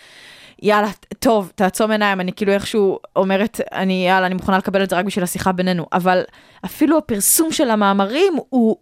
[0.63, 4.97] יאללה, טוב, תעצום עיניים, אני כאילו איכשהו אומרת, אני, יאללה, אני מוכנה לקבל את זה
[4.97, 5.87] רק בשביל השיחה בינינו.
[5.93, 6.23] אבל
[6.65, 8.77] אפילו הפרסום של המאמרים הוא,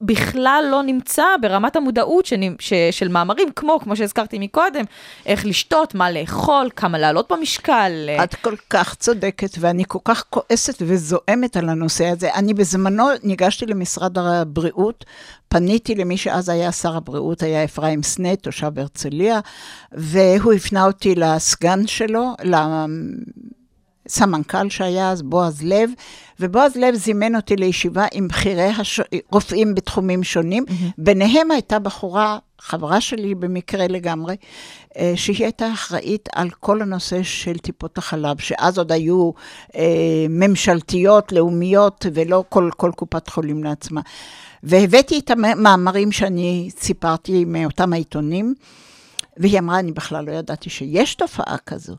[0.00, 2.40] בכלל לא נמצא ברמת המודעות שנ...
[2.58, 2.72] ש...
[2.90, 4.84] של מאמרים, כמו, כמו שהזכרתי מקודם,
[5.26, 8.10] איך לשתות, מה לאכול, כמה לעלות במשקל.
[8.24, 12.34] את כל כך צודקת, ואני כל כך כועסת וזועמת על הנושא הזה.
[12.34, 15.04] אני בזמנו ניגשתי למשרד הבריאות,
[15.48, 19.40] פניתי למי שאז היה שר הבריאות, היה אפרים סנה, תושב הרצליה,
[19.92, 22.34] והוא הפנה אותי לסגן שלו,
[24.08, 25.90] סמנכ"ל שהיה אז, בועז לב,
[26.40, 29.00] ובועז לב זימן אותי לישיבה עם בכירי הש...
[29.32, 30.64] רופאים בתחומים שונים.
[30.68, 30.92] Mm-hmm.
[30.98, 34.36] ביניהם הייתה בחורה, חברה שלי במקרה לגמרי,
[34.96, 39.30] אה, שהיא הייתה אחראית על כל הנושא של טיפות החלב, שאז עוד היו
[39.76, 44.00] אה, ממשלתיות, לאומיות, ולא כל, כל קופת חולים לעצמה.
[44.62, 48.54] והבאתי את המאמרים שאני סיפרתי מאותם העיתונים,
[49.36, 51.94] והיא אמרה, אני בכלל לא ידעתי שיש תופעה כזו.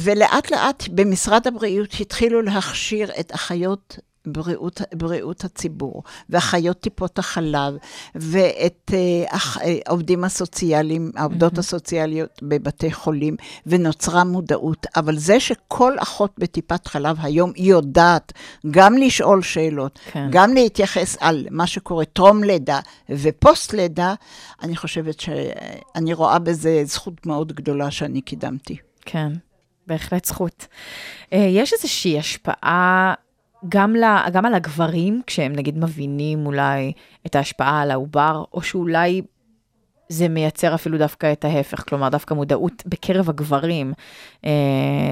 [0.00, 7.74] ולאט לאט במשרד הבריאות התחילו להכשיר את אחיות בריאות, בריאות הציבור, ואחיות טיפות החלב,
[8.14, 8.90] ואת
[9.86, 11.58] העובדים אה, הסוציאליים, העובדות mm-hmm.
[11.58, 14.86] הסוציאליות בבתי חולים, ונוצרה מודעות.
[14.96, 18.32] אבל זה שכל אחות בטיפת חלב היום יודעת
[18.70, 20.28] גם לשאול שאלות, כן.
[20.30, 22.80] גם להתייחס על מה שקורה טרום לידה
[23.10, 24.14] ופוסט לידה,
[24.62, 28.76] אני חושבת שאני רואה בזה זכות מאוד גדולה שאני קידמתי.
[29.00, 29.32] כן.
[29.86, 30.66] בהחלט זכות.
[31.32, 33.14] אה, יש איזושהי השפעה
[33.68, 36.92] גם, ל, גם על הגברים, כשהם נגיד מבינים אולי
[37.26, 39.22] את ההשפעה על העובר, או שאולי
[40.08, 43.92] זה מייצר אפילו דווקא את ההפך, כלומר דווקא מודעות בקרב הגברים
[44.44, 44.50] אה,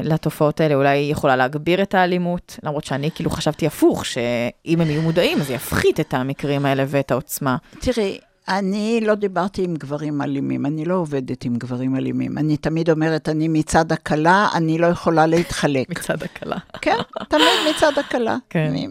[0.02, 5.02] לתופעות האלה אולי יכולה להגביר את האלימות, למרות שאני כאילו חשבתי הפוך, שאם הם יהיו
[5.02, 7.56] מודעים אז יפחית את המקרים האלה ואת העוצמה.
[7.80, 12.38] תראי, אני לא דיברתי עם גברים אלימים, אני לא עובדת עם גברים אלימים.
[12.38, 15.90] אני תמיד אומרת, אני מצד הכלה, אני לא יכולה להתחלק.
[15.98, 16.57] מצד הכלה.
[16.81, 16.96] כן,
[17.28, 17.44] תמיד
[17.76, 18.37] מצד הכלה.
[18.50, 18.66] כן.
[18.70, 18.88] אני-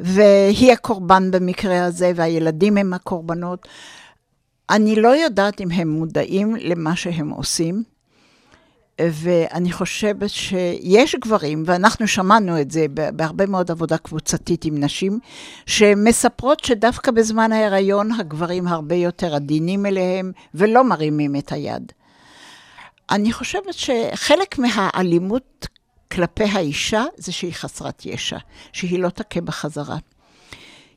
[0.00, 3.68] והיא הקורבן במקרה הזה, והילדים הם הקורבנות.
[4.70, 7.82] אני לא יודעת אם הם מודעים למה שהם עושים,
[9.00, 15.18] ואני חושבת שיש גברים, ואנחנו שמענו את זה בהרבה מאוד עבודה קבוצתית עם נשים,
[15.66, 21.92] שמספרות שדווקא בזמן ההיריון הגברים הרבה יותר עדינים אליהם ולא מרימים את היד.
[23.10, 25.66] אני חושבת שחלק מהאלימות
[26.12, 28.38] כלפי האישה זה שהיא חסרת ישע,
[28.72, 29.96] שהיא לא תכה בחזרה.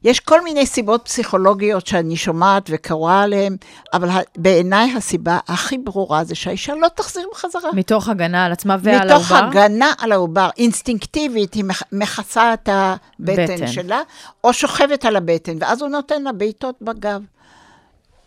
[0.03, 3.55] יש כל מיני סיבות פסיכולוגיות שאני שומעת וקוראה עליהן,
[3.93, 7.71] אבל בעיניי הסיבה הכי ברורה זה שהאישה לא תחזיר בחזרה.
[7.73, 9.47] מתוך הגנה על עצמה ועל מתוך העובר.
[9.49, 13.67] הגנה על העובר, אינסטינקטיבית, היא מכ- מכסה את הבטן בטן.
[13.67, 14.01] שלה,
[14.43, 17.21] או שוכבת על הבטן, ואז הוא נותן לה בעיטות בגב.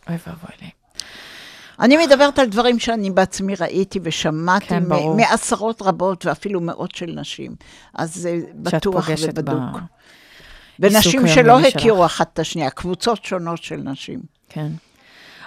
[0.08, 0.68] אוי ואבוי לי.
[1.80, 5.16] אני מדברת על דברים שאני בעצמי ראיתי ושמעתי כן, מ-.
[5.16, 7.54] מעשרות רבות ואפילו מאות של נשים.
[7.94, 9.50] אז זה בטוח פוגשת ב...
[10.80, 11.76] ונשים שלא היומיומי שלך.
[11.76, 14.20] הכירו אחת את השנייה, קבוצות שונות של נשים.
[14.48, 14.68] כן.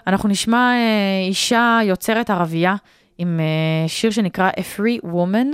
[0.07, 2.75] אנחנו נשמע אה, אישה יוצרת ערבייה
[3.17, 5.47] עם אה, שיר שנקרא A Free Woman.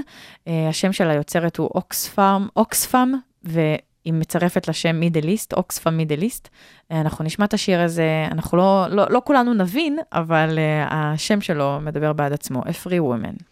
[0.47, 6.49] אה, השם של היוצרת הוא אוקספאם, אוקספאם, והיא מצרפת לשם מידל איסט, אוקספאם מידל איסט.
[6.91, 10.59] אנחנו נשמע את השיר הזה, אנחנו לא, לא, לא כולנו נבין, אבל
[10.89, 13.43] השם שלו מדבר בעד עצמו, A Free Woman.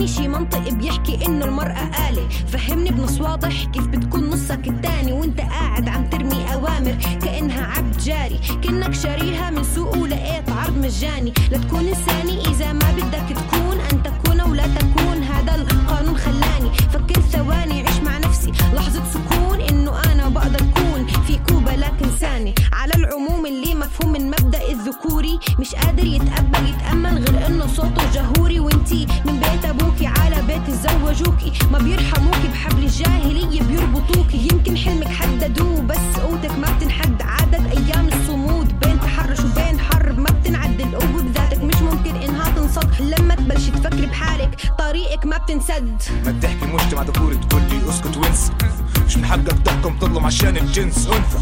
[0.00, 2.28] اعطيني شي منطق بيحكي إنه المرأة آلة.
[2.28, 8.40] فهمني بنص واضح كيف بتكون نصك التاني وإنت قاعد عم ترمي أوامر كأنها عبد جاري.
[8.62, 11.32] كأنك شاريها من سوق ولقيت عرض مجاني.
[11.50, 15.22] لا تكون إنساني إذا ما بدك تكون أن تكون ولا تكون.
[15.22, 16.70] هذا القانون خلاني.
[16.92, 18.50] فكر ثواني عيش مع نفسي.
[18.74, 20.09] لحظة سكون إنه أنا
[21.30, 25.38] في كوبا لكن ثاني على العموم اللي مفهوم من مبدأ الذكوري.
[25.58, 28.60] مش قادر يتقبل يتأمل غير إنه صوته جهوري.
[28.60, 31.52] وإنتي من بيت أبوكي على بيت تزوجوكي.
[31.72, 34.48] ما بيرحموكي بحبل الجاهلية بيربطوكي.
[34.52, 37.22] يمكن حلمك حددوه بس قوتك ما بتنحد.
[37.22, 40.94] عدد أيام الصمود بين تحرش وبين حرب ما بتنعدل.
[40.96, 43.00] قوة بذاتك مش ممكن إنها تنصد.
[43.00, 46.02] لما تبلش تفكري بحالك طريقك ما بتنسد.
[46.26, 48.52] ما تحكي مجتمع ذكوري تقول لي اسكت وانسى.
[49.10, 51.06] مش محقق طاقم تظلم عشان الجنس.
[51.06, 51.38] انثى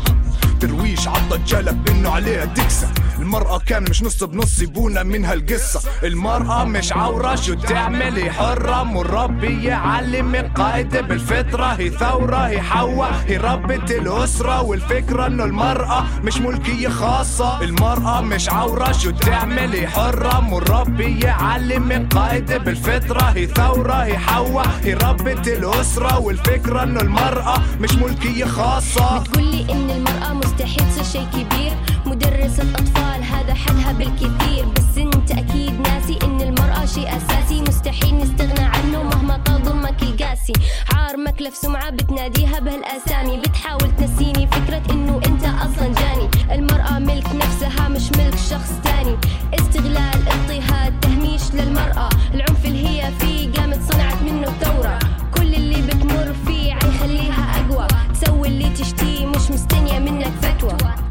[0.61, 6.65] ترويش عضة جالك منه عليها تكسر المرأة كان مش نص بنص يبونا منها القصة المرأة
[6.65, 10.35] مش عورة شو تعمل؟ هي حرة مربي يعلم.
[10.35, 14.63] القائد بالفطرة هي ثورة هي حواء هي ربة الأسرة.
[14.63, 17.63] والفكرة إنه المرأة مش ملكية خاصة.
[17.63, 21.93] المرأة مش عورة شو تعمل؟ هي حرة مربي يعلم.
[21.93, 26.19] القائد بالفطرة هي ثورة هي حواء هي ربة الأسرة.
[26.19, 29.19] والفكرة إنه المرأة مش ملكية خاصة.
[29.19, 31.73] بتقولي إن المرأة مستحيل تصير شي كبير.
[32.07, 34.65] مدرسة اطفال هذا حدها بالكثير.
[34.65, 37.63] بس أنت أكيد ناسي إن المرأة شي أساسي.
[37.63, 40.53] مستحيل نستغنى عنه مهما طال ظلمك القاسي.
[40.95, 43.39] عار مكلف سمعة بتناديها بهالأسامي.
[43.39, 46.29] بتحاول تنسيني فكرة إنه أنت أصلا جاني.
[46.53, 49.17] المرأة ملك نفسها مش ملك شخص تاني.
[49.59, 52.09] استغلال اضطهاد تهميش للمرأة.
[52.35, 54.99] العنف اللي هي فيه قامت صنعت منه ثورة
[55.37, 57.87] كل اللي بتمر فيه عيخليها أقوى.
[58.15, 61.08] تسوي اللي تشتيه مش مستنية منك فتوى.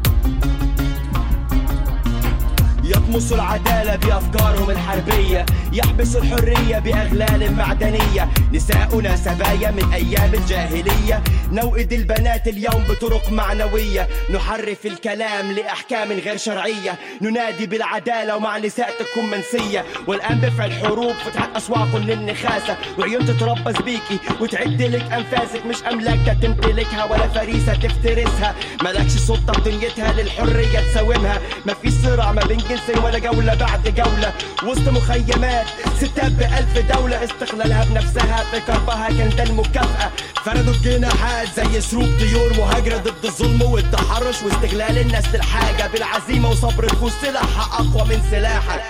[3.18, 8.28] يطمسوا العدالة بأفكارهم الحربية يحبسوا الحرية بأغلال معدنية.
[8.52, 11.22] نساؤنا سبايا من أيام الجاهلية.
[11.52, 14.08] نوئد البنات اليوم بطرق معنوية.
[14.34, 16.98] نحرف الكلام لأحكام غير شرعية.
[17.22, 19.84] ننادي بالعدالة ومع نساء تكون منسية.
[20.06, 22.76] والآن بفعل حروب فتحت أسواق للنخاسة.
[22.98, 25.66] وعيون تتربص بيكي وتعد لك أنفاسك.
[25.66, 28.54] مش أملاك تمتلكها ولا فريسة تفترسها.
[28.82, 31.40] ملكش سلطة بدنيتها للحرية تساومها.
[31.66, 34.32] ما في صراع ما بين جنسين ولا جولة بعد جولة.
[34.64, 35.66] وسط مخيمات
[35.96, 37.24] ستات بألف دولة.
[37.24, 40.10] استقلالها بنفسها في كربها كان ده المكافأة.
[40.44, 44.42] فردوا الجناحات زي سروب طيور مهاجرة ضد الظلم والتحرش.
[44.42, 48.82] واستغلال الناس للحاجة بالعزيمة وصبر الفوز سلاحها أقوى من سلاحك.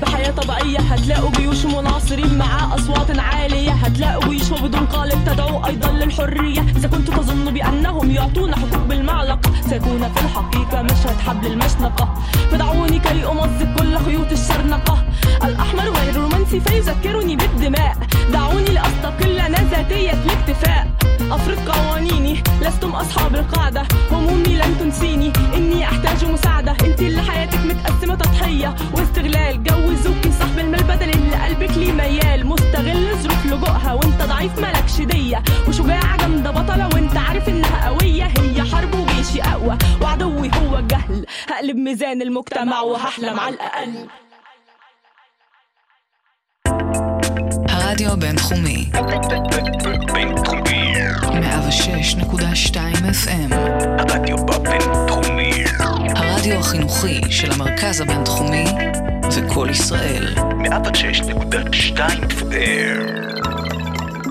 [0.00, 0.78] بحياة طبيعية.
[0.78, 3.70] هتلاقوا جيوش مناصرة معاصرين معاه أصوات عالية.
[3.70, 5.24] هتلاقوا يشوا بدون قالب.
[5.26, 6.60] تدعو أيضا للحرية.
[6.60, 12.14] إذا كنت تظن بأنهم يعطون حقوق بالمعلقة سيكون في الحقيقة مشهد حبل المشنقة.
[12.50, 15.04] فدعوني كي أمزق كل خيوط الشرنقة.
[15.44, 17.96] الأحمر غير رومانسي فيذكرني بالدماء.
[18.32, 20.88] دعوني لأستقل أنا ذاتية الاكتفاء.
[21.30, 23.82] أفرض قوانيني لستم أصحاب القاعدة.
[24.12, 25.32] همومي لن تنسيني.
[25.54, 26.72] إني أحتاج مساعدة.
[26.84, 28.74] أنت اللي حياتك متقسمة تضحية.
[28.94, 35.01] واستغلال جوزوكي صاحب المال بدل اللي قلبك ليه ميال مستغل ظروف لجوءها وانت ضعيف مالكش
[35.01, 41.25] دية وشجاعة جامدة بطلة وانت عارف انها قوية هي حرب وجيشي أقوى وعدوي هو الجهل
[41.49, 44.07] هقلب ميزان المجتمع وهحلم على الأقل
[47.69, 48.89] הרדיו הבינתחומי,
[50.13, 50.93] בינתחומי.
[51.31, 52.75] 106.2
[53.23, 53.53] FM,
[53.99, 55.51] הרדיו בבינתחומי.
[56.15, 58.65] הרדיו החינוכי של המרכז הבינתחומי
[59.36, 60.34] וקול ישראל.
[60.34, 63.00] 106.2 FM.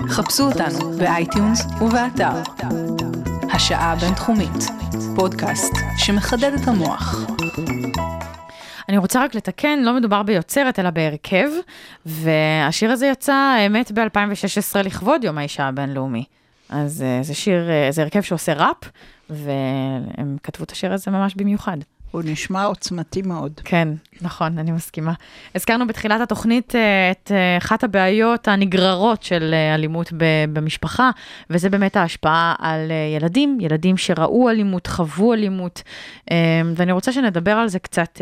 [0.08, 2.42] חפשו אותנו ב-iTunes ובאתר.
[3.52, 4.64] השעה הבינתחומית,
[5.16, 7.16] פודקאסט שמחדד את המוח.
[8.88, 11.48] אני רוצה רק לתקן, לא מדובר ביוצרת, אלא בהרכב,
[12.06, 16.24] והשיר הזה יצא, האמת, ב-2016 לכבוד יום האישה הבינלאומי.
[16.68, 18.90] אז אה, זה שיר, אה, זה הרכב שעושה ראפ,
[19.30, 21.76] והם כתבו את השיר הזה ממש במיוחד.
[22.12, 23.60] הוא נשמע עוצמתי מאוד.
[23.64, 23.88] כן,
[24.22, 25.12] נכון, אני מסכימה.
[25.54, 30.12] הזכרנו בתחילת התוכנית אה, את אה, אחת הבעיות הנגררות של אה, אלימות
[30.52, 31.10] במשפחה,
[31.50, 35.82] וזה באמת ההשפעה על ילדים, ילדים שראו אלימות, חוו אלימות,
[36.76, 38.20] ואני רוצה שנדבר על זה קצת.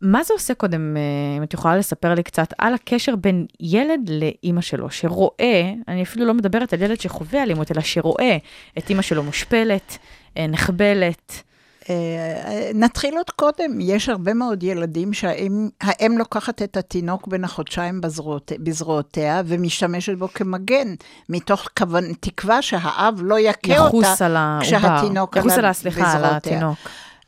[0.00, 0.96] מה זה עושה קודם,
[1.38, 6.26] אם את יכולה לספר לי קצת, על הקשר בין ילד לאימא שלו, שרואה, אני אפילו
[6.26, 8.36] לא מדברת על ילד שחווה אלימות, אלא שרואה
[8.78, 9.98] את אימא שלו מושפלת,
[10.38, 11.42] נחבלת.
[11.90, 18.00] אה, נתחיל עוד קודם, יש הרבה מאוד ילדים שהאם האם לוקחת את התינוק בן החודשיים
[18.00, 20.94] בזרועות, בזרועותיה ומשתמשת בו כמגן,
[21.28, 26.12] מתוך כוון, תקווה שהאב לא יכה אותה יחוס על העובר, כשהתינוק יחוס עלה עליה, סליחה,
[26.12, 26.56] על בזרועותיה.
[26.56, 26.78] התינוק.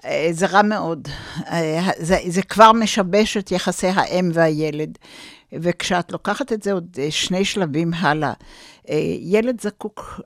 [0.05, 1.09] אה, זה רע מאוד.
[1.47, 4.99] אה, זה, זה כבר משבש את יחסי האם והילד.
[5.55, 8.33] וכשאת לוקחת את זה עוד שני שלבים הלאה,
[8.91, 10.21] אה, ילד זקוק,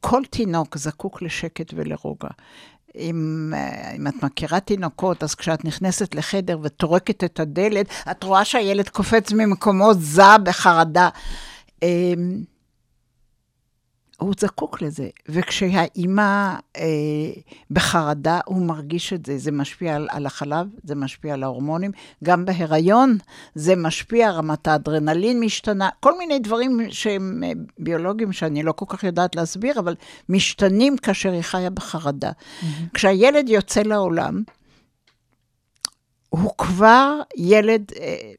[0.00, 2.28] כל תינוק זקוק לשקט ולרוגע.
[2.98, 8.44] אם, אה, אם את מכירה תינוקות, אז כשאת נכנסת לחדר וטורקת את הדלת, את רואה
[8.44, 11.08] שהילד קופץ ממקומו, זע בחרדה.
[14.18, 16.82] הוא זקוק לזה, וכשהאימא אה,
[17.70, 19.38] בחרדה, הוא מרגיש את זה.
[19.38, 21.90] זה משפיע על, על החלב, זה משפיע על ההורמונים,
[22.24, 23.18] גם בהיריון
[23.54, 29.04] זה משפיע, רמת האדרנלין משתנה, כל מיני דברים שהם אה, ביולוגיים שאני לא כל כך
[29.04, 29.94] יודעת להסביר, אבל
[30.28, 32.30] משתנים כאשר היא חיה בחרדה.
[32.30, 32.64] Mm-hmm.
[32.94, 34.42] כשהילד יוצא לעולם,
[36.28, 37.92] הוא כבר ילד...
[38.00, 38.32] אה,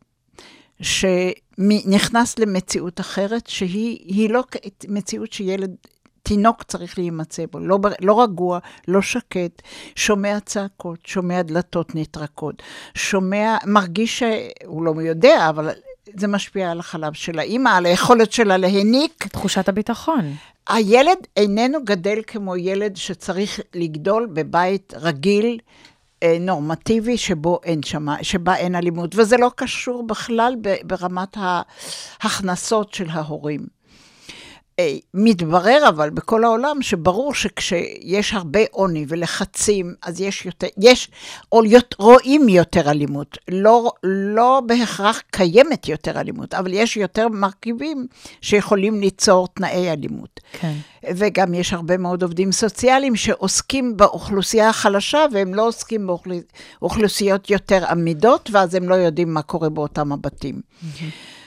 [0.81, 4.43] שנכנס למציאות אחרת, שהיא לא
[4.87, 5.75] מציאות שילד,
[6.23, 9.61] תינוק צריך להימצא בו, לא, לא רגוע, לא שקט,
[9.95, 12.63] שומע צעקות, שומע דלתות נטרקות,
[12.95, 15.69] שומע, מרגיש שהוא לא יודע, אבל
[16.17, 19.27] זה משפיע על החלב של האימא, על היכולת שלה להניק.
[19.27, 20.33] תחושת הביטחון.
[20.67, 25.59] הילד איננו גדל כמו ילד שצריך לגדול בבית רגיל,
[26.39, 31.37] נורמטיבי שבו אין שמה, שבה אין אלימות, וזה לא קשור בכלל ברמת
[32.21, 33.74] ההכנסות של ההורים.
[35.13, 41.09] מתברר אבל בכל העולם שברור שכשיש הרבה עוני ולחצים, אז יש יותר, יש,
[41.51, 41.61] או
[41.97, 43.37] רואים יותר אלימות.
[43.47, 48.07] לא, לא בהכרח קיימת יותר אלימות, אבל יש יותר מרכיבים
[48.41, 50.39] שיכולים ליצור תנאי אלימות.
[50.51, 50.73] כן.
[51.15, 56.09] וגם יש הרבה מאוד עובדים סוציאליים שעוסקים באוכלוסייה החלשה, והם לא עוסקים
[56.81, 60.55] באוכלוסיות יותר עמידות, ואז הם לא יודעים מה קורה באותם הבתים.
[60.55, 61.44] Mm-hmm.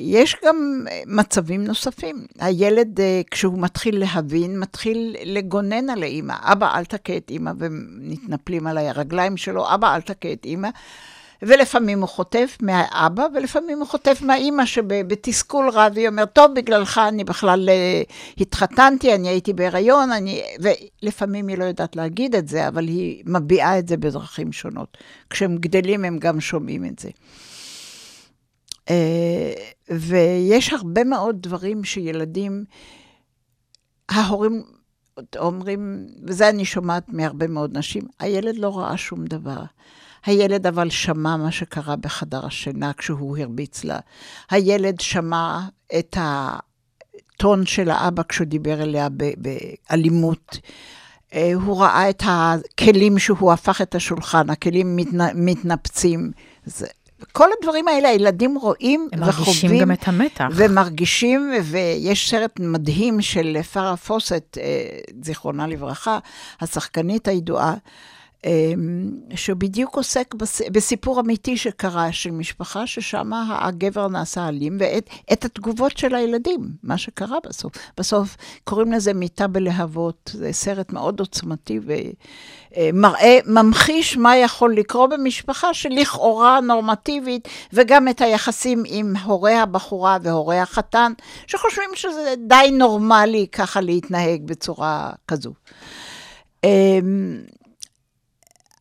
[0.00, 2.26] יש גם מצבים נוספים.
[2.38, 6.34] הילד, כשהוא מתחיל להבין, מתחיל לגונן על האימא.
[6.42, 10.68] אבא, אל תכה את אימא, ומתנפלים על הרגליים שלו, אבא, אל תכה את אימא.
[11.42, 17.24] ולפעמים הוא חוטף מהאבא, ולפעמים הוא חוטף מהאימא שבתסכול רב היא אומרת, טוב, בגללך אני
[17.24, 17.68] בכלל
[18.38, 20.42] התחתנתי, אני הייתי בהיריון, אני...
[20.60, 24.98] ולפעמים היא לא יודעת להגיד את זה, אבל היא מביעה את זה בדרכים שונות.
[25.30, 27.08] כשהם גדלים הם גם שומעים את זה.
[29.90, 32.64] ויש הרבה מאוד דברים שילדים,
[34.08, 34.62] ההורים
[35.36, 39.62] אומרים, וזה אני שומעת מהרבה מאוד נשים, הילד לא ראה שום דבר.
[40.26, 43.98] הילד אבל שמע מה שקרה בחדר השינה כשהוא הרביץ לה.
[44.50, 45.60] הילד שמע
[45.98, 50.58] את הטון של האבא כשהוא דיבר אליה באלימות.
[51.54, 54.96] הוא ראה את הכלים שהוא הפך את השולחן, הכלים
[55.34, 56.30] מתנפצים.
[56.64, 56.86] זה,
[57.32, 59.38] כל הדברים האלה, הילדים רואים הם וחווים.
[59.38, 60.48] מרגישים גם את המתח.
[60.52, 64.62] ומרגישים, ויש סרט מדהים של פארה פוסט, אה,
[65.22, 66.18] זיכרונה לברכה,
[66.60, 67.74] השחקנית הידועה,
[69.34, 75.96] שבדיוק עוסק בס- בסיפור אמיתי שקרה, של משפחה ששם הגבר נעשה אלים, ואת את התגובות
[75.98, 77.72] של הילדים, מה שקרה בסוף.
[77.98, 81.80] בסוף קוראים לזה מיטה בלהבות, זה סרט מאוד עוצמתי
[82.78, 90.58] ומראה, ממחיש מה יכול לקרות במשפחה שלכאורה נורמטיבית, וגם את היחסים עם הורי הבחורה והורי
[90.58, 91.12] החתן,
[91.46, 95.52] שחושבים שזה די נורמלי ככה להתנהג בצורה כזו.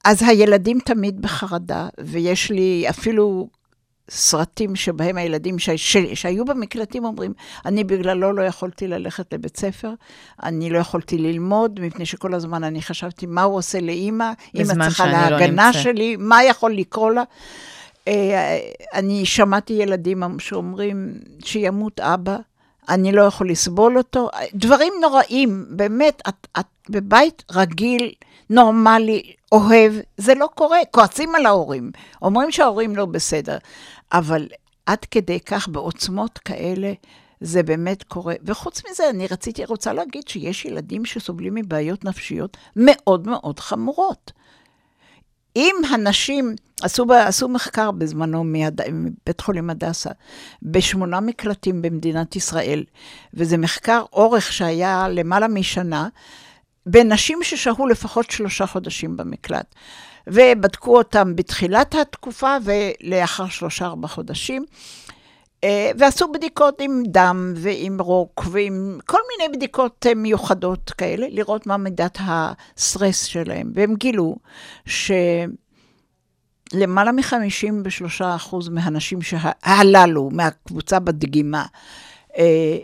[0.03, 3.47] אז הילדים תמיד בחרדה, ויש לי אפילו
[4.09, 5.69] סרטים שבהם הילדים ש...
[5.69, 5.97] ש...
[5.97, 7.33] שהיו במקלטים אומרים,
[7.65, 9.93] אני בגללו לא יכולתי ללכת לבית ספר,
[10.43, 15.05] אני לא יכולתי ללמוד, מפני שכל הזמן אני חשבתי מה הוא עושה לאימא, אימא צריכה
[15.05, 17.23] לא להגנה נמצא." שלי, מה יכול לקרות לה.
[18.07, 18.59] אה,
[18.93, 22.37] אני שמעתי ילדים שאומרים, שימות אבא,
[22.89, 24.29] אני לא יכול לסבול אותו.
[24.53, 28.11] דברים נוראים, באמת, את, את בבית רגיל,
[28.49, 29.21] נורמלי,
[29.53, 30.77] אוהב, זה לא קורה.
[30.91, 31.91] כועסים על ההורים,
[32.21, 33.57] אומרים שההורים לא בסדר,
[34.11, 34.47] אבל
[34.85, 36.93] עד כדי כך, בעוצמות כאלה,
[37.41, 38.35] זה באמת קורה.
[38.43, 44.31] וחוץ מזה, אני רציתי, רוצה להגיד שיש ילדים שסובלים מבעיות נפשיות מאוד מאוד חמורות.
[45.55, 50.09] אם הנשים, עשו, עשו מחקר בזמנו מיד, מבית חולים הדסה,
[50.61, 52.83] בשמונה מקלטים במדינת ישראל,
[53.33, 56.07] וזה מחקר אורך שהיה למעלה משנה,
[56.85, 59.75] בנשים ששהו לפחות שלושה חודשים במקלט.
[60.27, 64.65] ובדקו אותם בתחילת התקופה ולאחר שלושה-ארבעה חודשים.
[65.63, 71.67] אה, ועשו בדיקות עם דם ועם רוק ועם כל מיני בדיקות אה, מיוחדות כאלה, לראות
[71.67, 73.71] מה מידת הסטרס שלהם.
[73.75, 74.35] והם גילו
[76.73, 78.23] שלמעלה מ-53%
[78.71, 81.65] מהנשים שה- הללו, מהקבוצה בדגימה,
[82.37, 82.77] אה,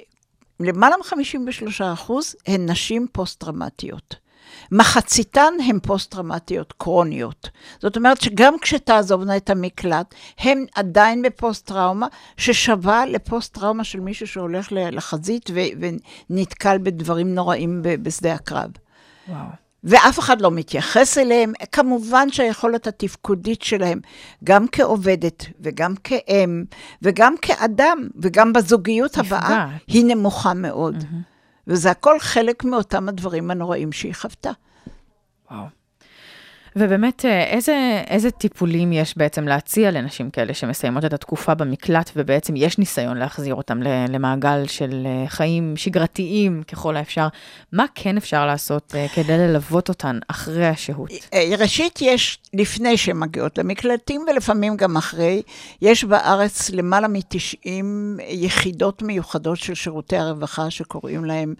[0.59, 2.11] למעלה מ-53%
[2.47, 4.15] הן נשים פוסט-טראומטיות.
[4.71, 7.49] מחציתן הן פוסט-טראומטיות קרוניות.
[7.79, 12.07] זאת אומרת שגם כשתעזובנה את המקלט, הן עדיין בפוסט-טראומה
[12.37, 15.89] ששווה לפוסט-טראומה של מישהו שהולך לחזית ו-
[16.29, 18.69] ונתקל בדברים נוראים בשדה הקרב.
[19.27, 19.68] וואו.
[19.83, 21.53] ואף אחד לא מתייחס אליהם.
[21.71, 23.99] כמובן שהיכולת התפקודית שלהם,
[24.43, 26.63] גם כעובדת וגם כאם
[27.01, 29.81] וגם כאדם וגם בזוגיות הבאה, נפגעת.
[29.87, 31.03] היא נמוכה מאוד.
[31.67, 34.51] וזה הכל חלק מאותם הדברים הנוראים שהיא חוותה.
[35.51, 35.78] וואו.
[36.75, 42.55] ובאמת, אה, איזה, איזה טיפולים יש בעצם להציע לנשים כאלה שמסיימות את התקופה במקלט, ובעצם
[42.55, 47.27] יש ניסיון להחזיר אותם למעגל של אה, חיים שגרתיים ככל האפשר?
[47.71, 51.09] מה כן אפשר לעשות אה, כדי ללוות אותן אחרי השהות?
[51.57, 55.41] ראשית, יש, לפני שהן מגיעות למקלטים, ולפעמים גם אחרי,
[55.81, 57.67] יש בארץ למעלה מ-90
[58.27, 61.53] יחידות מיוחדות של שירותי הרווחה, שקוראים להם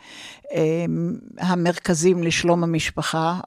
[1.38, 3.39] המרכזים לשלום המשפחה,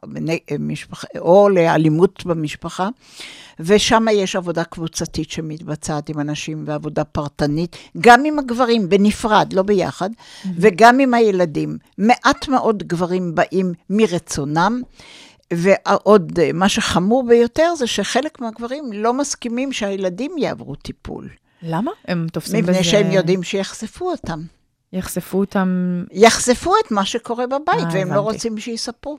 [1.18, 2.88] או לאלימות במשפחה,
[3.60, 10.10] ושם יש עבודה קבוצתית שמתבצעת עם אנשים, ועבודה פרטנית, גם עם הגברים, בנפרד, לא ביחד,
[10.56, 11.78] וגם עם הילדים.
[11.98, 14.82] מעט מאוד גברים באים מרצונם.
[15.54, 21.28] ועוד, אה, מה שחמור ביותר זה שחלק מהגברים לא מסכימים שהילדים יעברו טיפול.
[21.62, 21.90] למה?
[22.08, 22.72] הם תופסים בזה...
[22.72, 24.40] מפני שהם יודעים שיחשפו אותם.
[24.92, 26.02] יחשפו אותם...
[26.12, 28.18] יחשפו את מה שקורה בבית, אה, והם לא הבנתי.
[28.18, 29.18] רוצים שיספרו.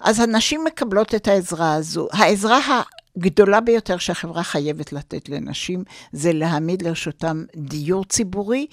[0.00, 2.08] אז הנשים מקבלות את העזרה הזו.
[2.12, 2.82] העזרה
[3.16, 8.66] הגדולה ביותר שהחברה חייבת לתת לנשים, זה להעמיד לרשותם דיור ציבורי,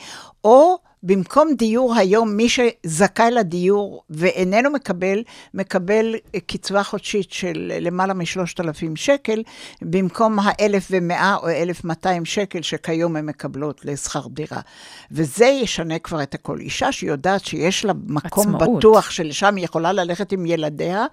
[0.44, 5.24] או במקום דיור היום, מי שזכאי לדיור ואיננו מקבל,
[5.54, 6.16] מקבל
[6.48, 9.44] קצבה חודשית של למעלה מ-3,000 שקל,
[9.82, 14.62] במקום ה-1,100 או 1,200 שקל שכיום הן מקבלות לשכר דירה.
[15.12, 16.60] וזה ישנה כבר את הכל.
[16.60, 18.78] אישה שיודעת שיש לה מקום עצמאות.
[18.78, 21.06] בטוח שלשם היא יכולה ללכת עם ילדיה,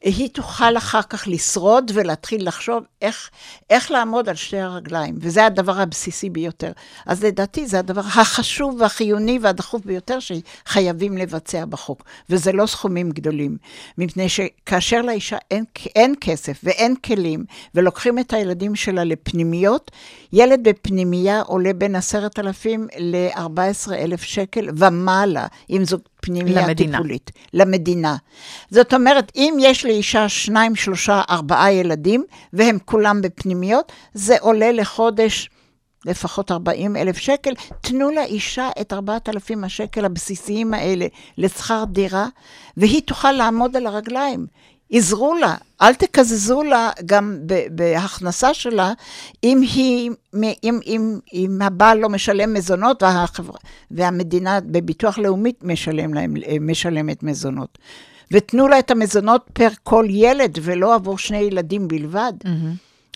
[0.00, 3.30] היא תוכל אחר כך לשרוד ולהתחיל לחשוב איך,
[3.70, 6.72] איך לעמוד על שתי הרגליים, וזה הדבר הבסיסי ביותר.
[7.06, 13.56] אז לדעתי זה הדבר החשוב והחיוני והדחוף ביותר שחייבים לבצע בחוק, וזה לא סכומים גדולים,
[13.98, 15.64] מפני שכאשר לאישה אין,
[15.96, 17.44] אין כסף ואין כלים,
[17.74, 19.90] ולוקחים את הילדים שלה לפנימיות,
[20.32, 26.92] ילד בפנימייה עולה בין עשרת אלפים ל-14 אלף שקל ומעלה, אם זו פנימייה למדינה.
[26.98, 27.30] טיפולית.
[27.54, 28.16] למדינה.
[28.70, 35.50] זאת אומרת, אם יש לאישה שניים, שלושה, ארבעה ילדים, והם כולם בפנימיות, זה עולה לחודש
[36.04, 37.52] לפחות 40 אלף שקל.
[37.80, 41.06] תנו לאישה את 4,000 השקל הבסיסיים האלה
[41.38, 42.26] לשכר דירה,
[42.76, 44.46] והיא תוכל לעמוד על הרגליים.
[44.90, 47.38] עזרו לה, אל תקזזו לה גם
[47.70, 48.92] בהכנסה שלה,
[49.44, 50.10] אם, היא,
[50.64, 53.52] אם, אם, אם הבעל לא משלם מזונות והחבר,
[53.90, 57.78] והמדינה בביטוח לאומי משלם להם, משלמת מזונות.
[58.30, 62.32] ותנו לה את המזונות פר כל ילד, ולא עבור שני ילדים בלבד.
[62.44, 62.50] אז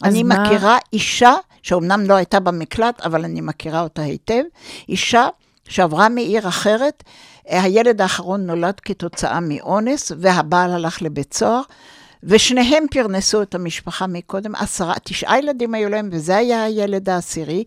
[0.04, 1.32] אני מה- מכירה אישה,
[1.62, 4.42] שאומנם לא הייתה במקלט, אבל אני מכירה אותה היטב,
[4.88, 5.28] אישה
[5.68, 7.02] שעברה מעיר אחרת,
[7.50, 11.62] אה, הילד האחרון נולד כתוצאה מאונס, והבעל הלך לבית סוהר,
[12.22, 17.64] ושניהם פרנסו את המשפחה מקודם, עשרה, תשעה ילדים היו להם, וזה היה הילד העשירי.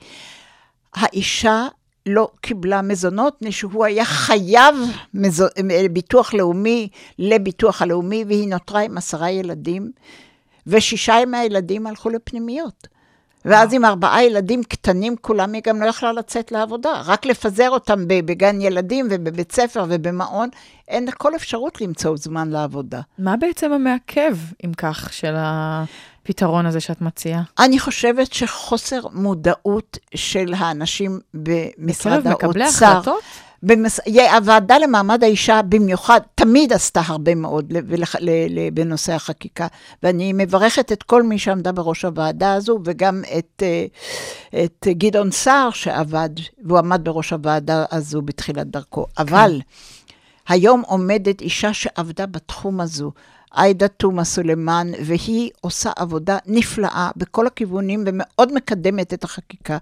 [0.95, 1.67] האישה
[2.05, 4.75] לא קיבלה מזונות, מפני שהוא היה חייב
[5.13, 6.87] מזו, אה, ביטוח לאומי
[7.19, 9.91] לביטוח הלאומי, והיא נותרה עם עשרה ילדים,
[10.67, 12.87] ושישה מהילדים הלכו לפנימיות.
[13.45, 17.01] ואז עם ארבעה ילדים קטנים כולם, היא גם לא יכלה לצאת לעבודה.
[17.05, 20.49] רק לפזר אותם בגן ילדים ובבית ספר ובמעון,
[20.87, 23.01] אין כל אפשרות למצוא זמן לעבודה.
[23.17, 27.41] מה בעצם המעכב, אם כך, של הפתרון הזה שאת מציעה?
[27.59, 33.23] אני חושבת שחוסר מודעות של האנשים במשרד בקרב מקבלי האוצר, החלטות?
[33.65, 33.99] במס...
[34.31, 37.73] הוועדה למעמד האישה במיוחד, תמיד עשתה הרבה מאוד.
[37.87, 38.15] ולח...
[38.15, 38.29] ל...
[38.49, 38.69] ל...
[38.69, 39.67] בנושא החקיקה,
[40.03, 43.85] ואני מברכת את כל מי שעמדה בראש הוועדה הזו, וגם את, אה,
[44.63, 46.29] את גדעון סער שעבד,
[46.63, 49.05] והוא עמד בראש הוועדה הזו בתחילת דרכו.
[49.17, 49.61] אבל
[50.47, 53.11] היום עומדת אישה שעבדה בתחום הזו,
[53.55, 59.77] עאידה תומא סלימאן, והיא עושה עבודה נפלאה בכל הכיוונים ומאוד מקדמת את החקיקה.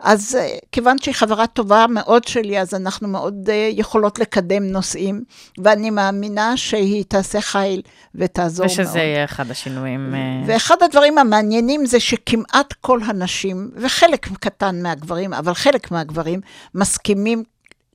[0.00, 5.24] אז אה, כיוון שהיא חברה טובה מאוד שלי, אז אנחנו מאוד אה, יכולות לקדם נושאים,
[5.58, 7.82] ואני מאמינה שהיא תעשה חיל
[8.14, 8.80] ותעזור מאוד.
[8.80, 10.14] ושזה יהיה אחד השינויים.
[10.14, 16.40] אה, ואחד הדברים המעניינים זה שכמעט כל הנשים, וחלק קטן מהגברים, אבל חלק מהגברים,
[16.74, 17.44] מסכימים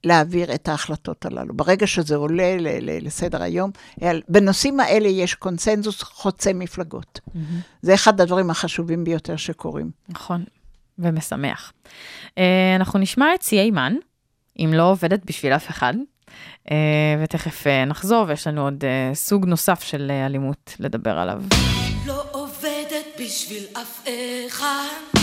[0.06, 1.54] להעביר את ההחלטות הללו.
[1.54, 3.72] ברגע שזה עולה ל- ל- לסדר היום,
[4.30, 7.20] בנושאים האלה יש קונסנזוס חוצה מפלגות.
[7.82, 9.92] זה אחד הדברים החשובים ביותר שקורים.
[10.10, 10.44] נכון,
[11.00, 11.74] ומשמח.
[12.38, 13.96] אה, אנחנו נשמע את ציי מן,
[14.60, 15.94] אם לא עובדת בשביל אף אחד,
[16.72, 16.76] אה,
[17.24, 18.84] ותכף אה, נחזור, ויש לנו עוד
[19.14, 21.44] סוג נוסף של אלימות לדבר עליו.
[22.06, 24.08] לא עובדת בשביל אף
[24.48, 25.15] אחד.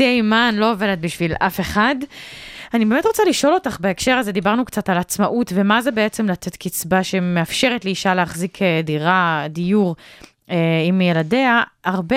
[0.00, 1.94] יציע אימן לא עובדת בשביל אף אחד.
[2.74, 6.56] אני באמת רוצה לשאול אותך בהקשר הזה, דיברנו קצת על עצמאות, ומה זה בעצם לתת
[6.56, 9.96] קצבה שמאפשרת לאישה להחזיק אה, דירה, דיור.
[10.50, 10.56] אה,
[10.88, 12.16] עם ילדיה, הרבה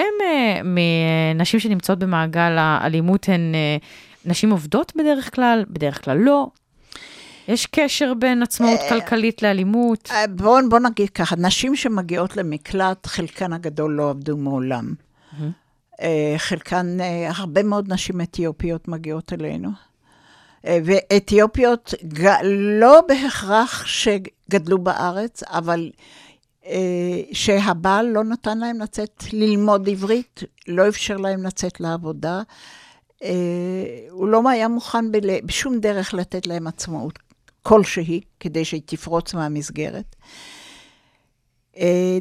[0.63, 3.77] מנשים שנמצאות במעגל האלימות הן אה,
[4.25, 6.47] נשים עובדות בדרך כלל, בדרך כלל לא.
[7.47, 10.09] יש קשר בין עצמאות כלכלית לאלימות?
[10.29, 14.93] בואו בוא נגיד ככה, נשים שמגיעות למקלט, חלקן הגדול לא עבדו מעולם.
[16.01, 19.69] אה, חלקן, אה, הרבה מאוד נשים אתיופיות מגיעות אלינו.
[20.65, 21.93] אה, ואתיופיות
[22.79, 25.91] לא בהכרח שגדלו בארץ, אבל
[27.33, 32.41] שהבעל לא נתן להם לצאת ללמוד עברית, לא אפשר להם לצאת לעבודה.
[34.09, 35.05] הוא לא היה מוכן
[35.45, 37.19] בשום דרך לתת להם עצמאות
[37.63, 40.15] כלשהי, כדי שהיא תפרוץ מהמסגרת.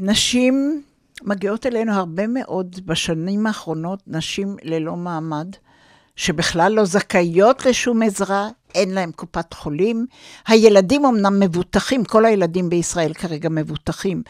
[0.00, 0.82] נשים
[1.24, 5.46] מגיעות אלינו הרבה מאוד בשנים האחרונות, נשים ללא מעמד,
[6.16, 10.06] שבכלל לא זכאיות לשום עזרה, אין להם קופת חולים.
[10.46, 14.22] הילדים אמנם מבוטחים, כל הילדים בישראל כרגע מבוטחים,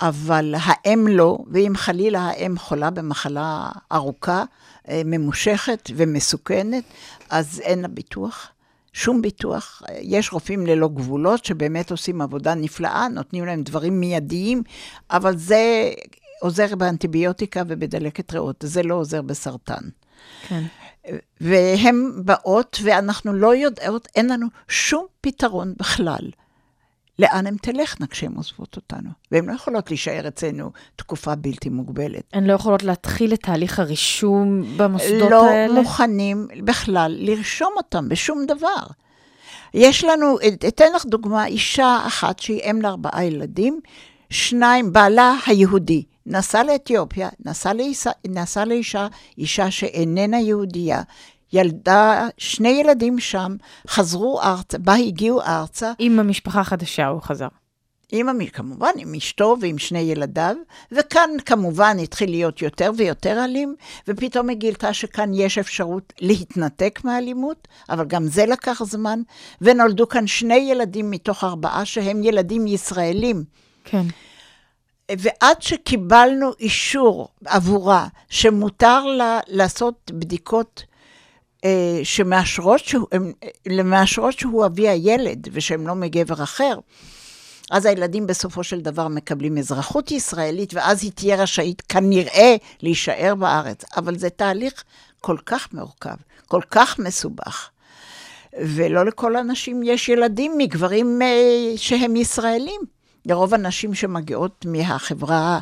[0.00, 4.44] אבל האם לא, ואם חלילה האם חולה במחלה ארוכה,
[4.88, 6.84] אה, ממושכת ומסוכנת,
[7.30, 8.50] אז אין לה ביטוח.
[8.92, 9.82] שום ביטוח.
[10.00, 14.62] יש רופאים ללא גבולות שבאמת עושים עבודה נפלאה, נותנים להם דברים מיידיים,
[15.10, 15.90] אבל זה
[16.40, 19.88] עוזר באנטיביוטיקה ובדלקת ריאות, זה לא עוזר בסרטן.
[20.48, 20.62] כן.
[21.40, 26.30] והן באות, ואנחנו לא יודעות, אין לנו שום פתרון בכלל.
[27.18, 29.10] לאן הן תלכנה כשהן עוזבות אותנו?
[29.30, 32.22] והן לא יכולות להישאר אצלנו תקופה בלתי מוגבלת.
[32.32, 35.74] הן לא יכולות להתחיל את תהליך הרישום במוסדות לא האלה?
[35.74, 38.86] לא מוכנים בכלל לרשום אותם בשום דבר.
[39.74, 40.36] יש לנו,
[40.68, 43.80] אתן לך דוגמה, אישה אחת שהיא אם לארבעה ילדים,
[44.30, 49.06] שניים, בעלה היהודי, נסע לאתיופיה, נסע לאישה, נסע לאישה,
[49.38, 51.02] אישה שאיננה יהודייה,
[51.52, 53.56] ילדה שני ילדים שם,
[53.88, 55.92] חזרו ארצה, בה הגיעו ארצה.
[55.98, 57.48] עם המשפחה החדשה הוא חזר.
[58.12, 60.56] עם, כמובן, עם אשתו ועם שני ילדיו,
[60.92, 63.74] וכאן כמובן התחיל להיות יותר ויותר אלים,
[64.08, 69.20] ופתאום היא גילתה שכאן יש אפשרות להתנתק מהאלימות, אבל גם זה לקח זמן,
[69.60, 73.44] ונולדו כאן שני ילדים מתוך ארבעה שהם ילדים ישראלים.
[73.84, 74.04] כן.
[75.10, 80.84] ועד שקיבלנו אישור עבורה שמותר לה לעשות בדיקות
[81.64, 83.32] אה, שמאשרות שהוא, הם,
[83.78, 86.78] אה, מאשרות שהוא אבי הילד ושהם לא מגבר אחר,
[87.70, 93.84] אז הילדים בסופו של דבר מקבלים אזרחות ישראלית, ואז היא תהיה רשאית כנראה להישאר בארץ.
[93.96, 94.84] אבל זה תהליך
[95.20, 96.14] כל כך מורכב,
[96.48, 97.70] כל כך מסובך.
[98.58, 102.93] ולא לכל הנשים יש ילדים מגברים אה, שהם ישראלים.
[103.26, 105.58] לרוב הנשים שמגיעות מהחברה,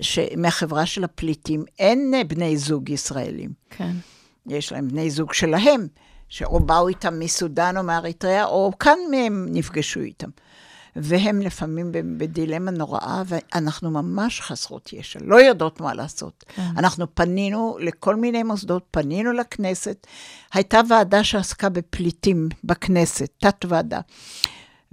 [0.00, 0.18] ש...
[0.36, 3.50] מהחברה של הפליטים, אין בני זוג ישראלים.
[3.70, 3.92] כן.
[4.46, 5.86] יש להם בני זוג שלהם,
[6.28, 10.28] שאו באו איתם מסודאן או מאריתריאה, או כאן מהם נפגשו איתם.
[10.96, 16.44] והם לפעמים בדילמה נוראה, ואנחנו ממש חסרות ישע, לא יודעות מה לעשות.
[16.48, 16.62] כן.
[16.76, 20.06] אנחנו פנינו לכל מיני מוסדות, פנינו לכנסת.
[20.52, 24.00] הייתה ועדה שעסקה בפליטים בכנסת, תת-ועדה.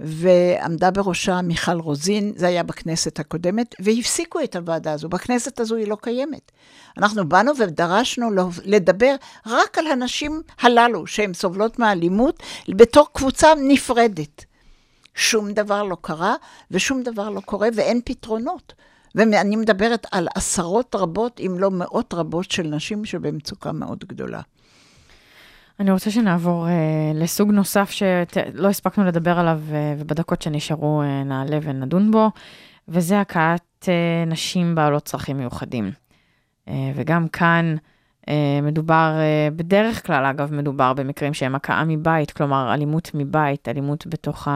[0.00, 5.08] ועמדה בראשה מיכל רוזין, זה היה בכנסת הקודמת, והפסיקו את הוועדה הזו.
[5.08, 6.52] בכנסת הזו היא לא קיימת.
[6.98, 8.30] אנחנו באנו ודרשנו
[8.64, 9.14] לדבר
[9.46, 14.44] רק על הנשים הללו, שהן סובלות מאלימות, בתור קבוצה נפרדת.
[15.14, 16.34] שום דבר לא קרה,
[16.70, 18.72] ושום דבר לא קורה, ואין פתרונות.
[19.14, 24.40] ואני מדברת על עשרות רבות, אם לא מאות רבות, של נשים שבמצוקה מאוד גדולה.
[25.80, 26.70] אני רוצה שנעבור uh,
[27.14, 32.30] לסוג נוסף שלא הספקנו לדבר עליו, uh, ובדקות שנשארו uh, נעלה ונדון בו,
[32.88, 33.86] וזה הכאת uh,
[34.30, 35.92] נשים בעלות צרכים מיוחדים.
[36.66, 37.76] Uh, וגם כאן
[38.22, 38.30] uh,
[38.62, 44.48] מדובר, uh, בדרך כלל, אגב, מדובר במקרים שהם הכאה מבית, כלומר, אלימות מבית, אלימות בתוך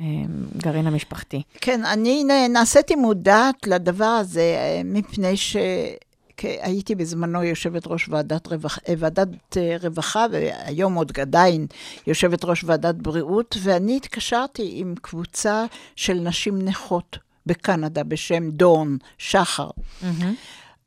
[0.00, 1.42] הגרעין המשפחתי.
[1.60, 5.56] כן, אני נעשיתי מודעת לדבר הזה, מפני ש...
[6.42, 11.66] הייתי בזמנו יושבת ראש ועדת, רווח, ועדת רווחה, והיום עוד עדיין
[12.06, 15.64] יושבת ראש ועדת בריאות, ואני התקשרתי עם קבוצה
[15.96, 19.68] של נשים נכות בקנדה בשם דורן, שחר.
[19.70, 20.06] Mm-hmm.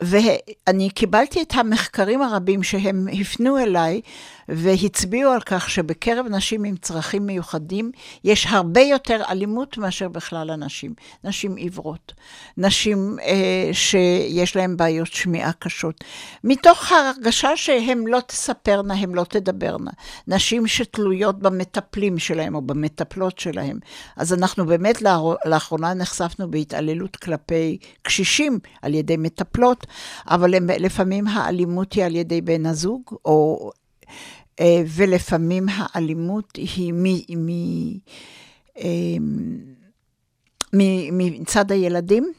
[0.01, 4.01] ואני קיבלתי את המחקרים הרבים שהם הפנו אליי,
[4.49, 7.91] והצביעו על כך שבקרב נשים עם צרכים מיוחדים
[8.23, 10.93] יש הרבה יותר אלימות מאשר בכלל הנשים.
[11.23, 12.13] נשים עיוורות,
[12.57, 16.03] נשים אה, שיש להן בעיות שמיעה קשות.
[16.43, 19.91] מתוך ההרגשה שהן לא תספרנה, הן לא תדברנה.
[20.27, 23.79] נשים שתלויות במטפלים שלהם או במטפלות שלהם.
[24.15, 25.01] אז אנחנו באמת
[25.45, 29.87] לאחרונה נחשפנו בהתעללות כלפי קשישים על ידי מטפלות,
[30.27, 33.71] אבל לפעמים האלימות היא על ידי בן הזוג, או,
[34.87, 37.03] ולפעמים האלימות היא מ...
[37.37, 37.49] מ
[38.77, 39.59] אמ,
[41.17, 42.31] מצד הילדים.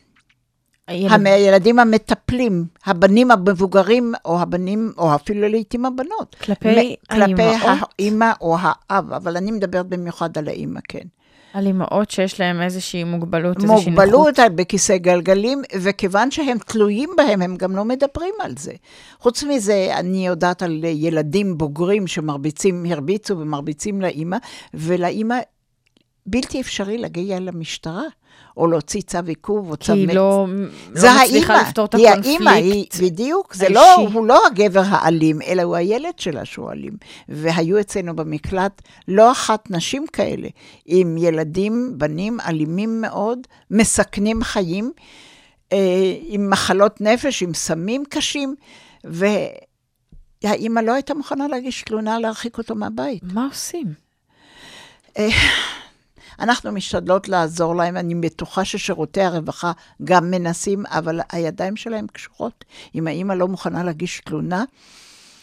[0.87, 1.27] הילד...
[1.27, 6.37] הילדים המטפלים, הבנים המבוגרים, או הבנים, או אפילו לעיתים הבנות.
[6.45, 7.01] כלפי האימהות?
[7.11, 11.07] כלפי האימא או האב, אבל אני מדברת במיוחד על האימא, כן.
[11.53, 13.89] על אימהות שיש להן איזושהי מוגבלות, איזושהי נכות.
[13.89, 18.73] מוגבלות בכיסא גלגלים, וכיוון שהם תלויים בהם, הם גם לא מדברים על זה.
[19.19, 24.37] חוץ מזה, אני יודעת על ילדים בוגרים שמרביצים, הרביצו ומרביצים לאימא,
[24.75, 25.37] ולאימא
[26.27, 28.03] בלתי אפשרי להגיע למשטרה.
[28.59, 29.93] או להוציא צו עיכוב או צו...
[29.93, 30.47] כי היא לא, לא
[30.91, 32.25] מצליחה האימא, לפתור את הקונפליקט.
[32.25, 36.73] היא האימא, היא, בדיוק, זה לא, הוא לא הגבר האלים, אלא הוא הילד שלה שהוא
[36.73, 36.93] אלים.
[37.29, 40.49] והיו אצלנו במקלט לא אחת נשים כאלה,
[40.87, 43.39] עם ילדים, בנים אלימים מאוד,
[43.71, 44.93] מסכנים חיים,
[45.73, 48.55] אה, עם מחלות נפש, עם סמים קשים,
[49.05, 53.23] והאימא לא הייתה מוכנה להגיש תלונה להרחיק אותו מהבית.
[53.23, 53.87] מה עושים?
[56.41, 59.73] אנחנו משתדלות לעזור להם, אני בטוחה ששירותי הרווחה
[60.05, 62.65] גם מנסים, אבל הידיים שלהם קשורות.
[62.95, 64.65] אם האימא לא מוכנה להגיש תלונה...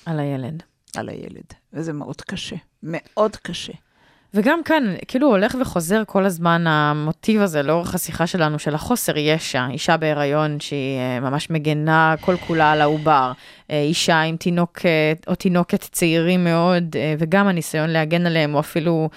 [0.06, 0.64] על הילד.
[0.98, 3.74] על הילד, וזה מאוד קשה, מאוד קשה.
[4.34, 9.68] וגם כאן, כאילו הולך וחוזר כל הזמן המוטיב הזה לאורך השיחה שלנו של החוסר ישע,
[9.70, 13.32] אישה בהיריון שהיא אה, ממש מגנה כל כולה על העובר,
[13.72, 19.10] אה, אישה עם תינוקת או תינוקת צעירים מאוד, אה, וגם הניסיון להגן עליהם, או אפילו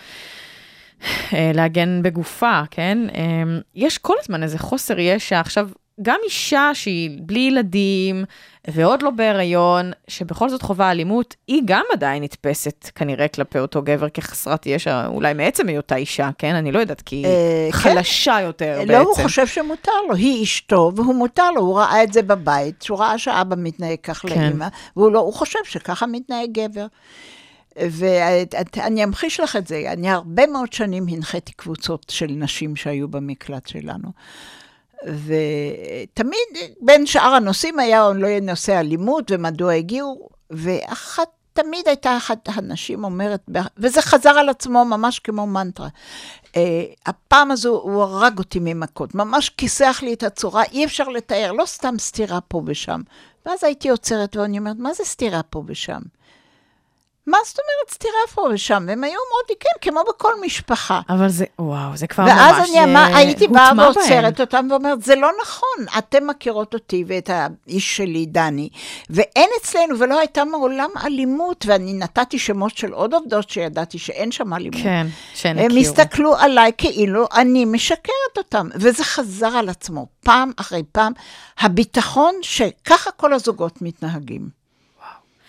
[1.54, 2.98] להגן בגופה, כן?
[3.14, 5.40] אה, יש כל הזמן איזה חוסר ישע.
[5.40, 5.68] עכשיו,
[6.02, 8.24] גם אישה שהיא בלי ילדים
[8.68, 14.08] ועוד לא בהיריון, שבכל זאת חווה אלימות, היא גם עדיין נתפסת כנראה כלפי אותו גבר
[14.08, 16.54] כחסרת ישע, אולי מעצם היותה אישה, כן?
[16.54, 18.44] אני לא יודעת, כי היא אה, חלשה כן.
[18.44, 18.92] יותר לא, בעצם.
[18.92, 22.82] לא, הוא חושב שמותר לו, היא אשתו, והוא מותר לו, הוא ראה את זה בבית,
[22.82, 24.42] שהוא ראה שאבא מתנהג כך כן.
[24.42, 26.86] לאמא, והוא לא, חושב שככה מתנהג גבר.
[27.90, 33.66] ואני אמחיש לך את זה, אני הרבה מאוד שנים הנחיתי קבוצות של נשים שהיו במקלט
[33.66, 34.08] שלנו.
[35.04, 42.48] ותמיד, בין שאר הנושאים היה לא יהיה נושא אלימות ומדוע הגיעו, ואחת, תמיד הייתה אחת
[42.48, 45.88] הנשים אומרת, וזה חזר על עצמו ממש כמו מנטרה.
[46.44, 46.50] Uh,
[47.06, 51.66] הפעם הזו הוא הרג אותי ממכות, ממש כיסח לי את הצורה, אי אפשר לתאר, לא
[51.66, 53.00] סתם סתירה פה ושם.
[53.46, 56.00] ואז הייתי עוצרת ואני אומרת, מה זה סתירה פה ושם?
[57.28, 58.84] מה זאת אומרת סתירה פה ושם?
[58.88, 61.00] והם היו מאוד, כן, כמו בכל משפחה.
[61.08, 65.02] אבל זה, וואו, זה כבר ממש הוטמע ואז אני אמר, הייתי באה ועוצרת אותם ואומרת,
[65.02, 68.68] זה לא נכון, אתם מכירות אותי ואת האיש שלי, דני,
[69.10, 74.54] ואין אצלנו, ולא הייתה מעולם אלימות, ואני נתתי שמות של עוד עובדות שידעתי שאין שם
[74.54, 74.82] אלימות.
[74.82, 75.74] כן, שהן הכירו.
[75.74, 81.12] הם הסתכלו עליי כאילו אני משקרת אותם, וזה חזר על עצמו, פעם אחרי פעם,
[81.58, 84.57] הביטחון שככה כל הזוגות מתנהגים.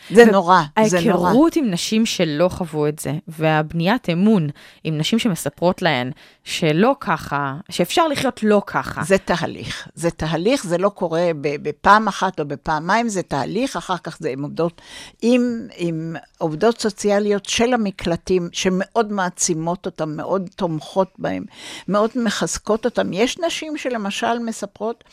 [0.09, 1.27] זה נורא, זה נורא.
[1.27, 4.49] ההיכרות עם נשים שלא חוו את זה, והבניית אמון
[4.83, 6.11] עם נשים שמספרות להן
[6.43, 9.03] שלא ככה, שאפשר לחיות לא ככה.
[9.03, 9.87] זה תהליך.
[9.93, 14.43] זה תהליך, זה לא קורה בפעם אחת או בפעמיים, זה תהליך, אחר כך זה עם
[14.43, 14.81] עובדות,
[15.21, 21.43] עם, עם עובדות סוציאליות של המקלטים, שמאוד מעצימות אותם, מאוד תומכות בהם,
[21.87, 23.13] מאוד מחזקות אותם.
[23.13, 25.03] יש נשים שלמשל מספרות,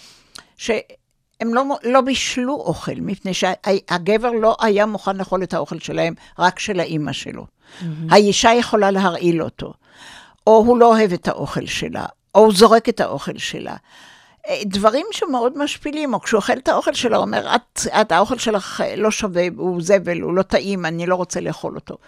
[0.57, 0.71] ש...
[1.41, 6.59] הם לא, לא בישלו אוכל, מפני שהגבר לא היה מוכן לאכול את האוכל שלהם, רק
[6.59, 7.47] של האימא שלו.
[7.47, 7.85] Mm-hmm.
[8.11, 9.73] האישה יכולה להרעיל אותו,
[10.47, 13.77] או הוא לא אוהב את האוכל שלה, או הוא זורק את האוכל שלה.
[14.49, 18.39] אה, דברים שמאוד משפילים, או כשהוא אוכל את האוכל שלה, הוא אומר, את, את, האוכל
[18.39, 21.99] שלך לא שווה, הוא זבל, הוא לא טעים, אני לא רוצה לאכול אותו.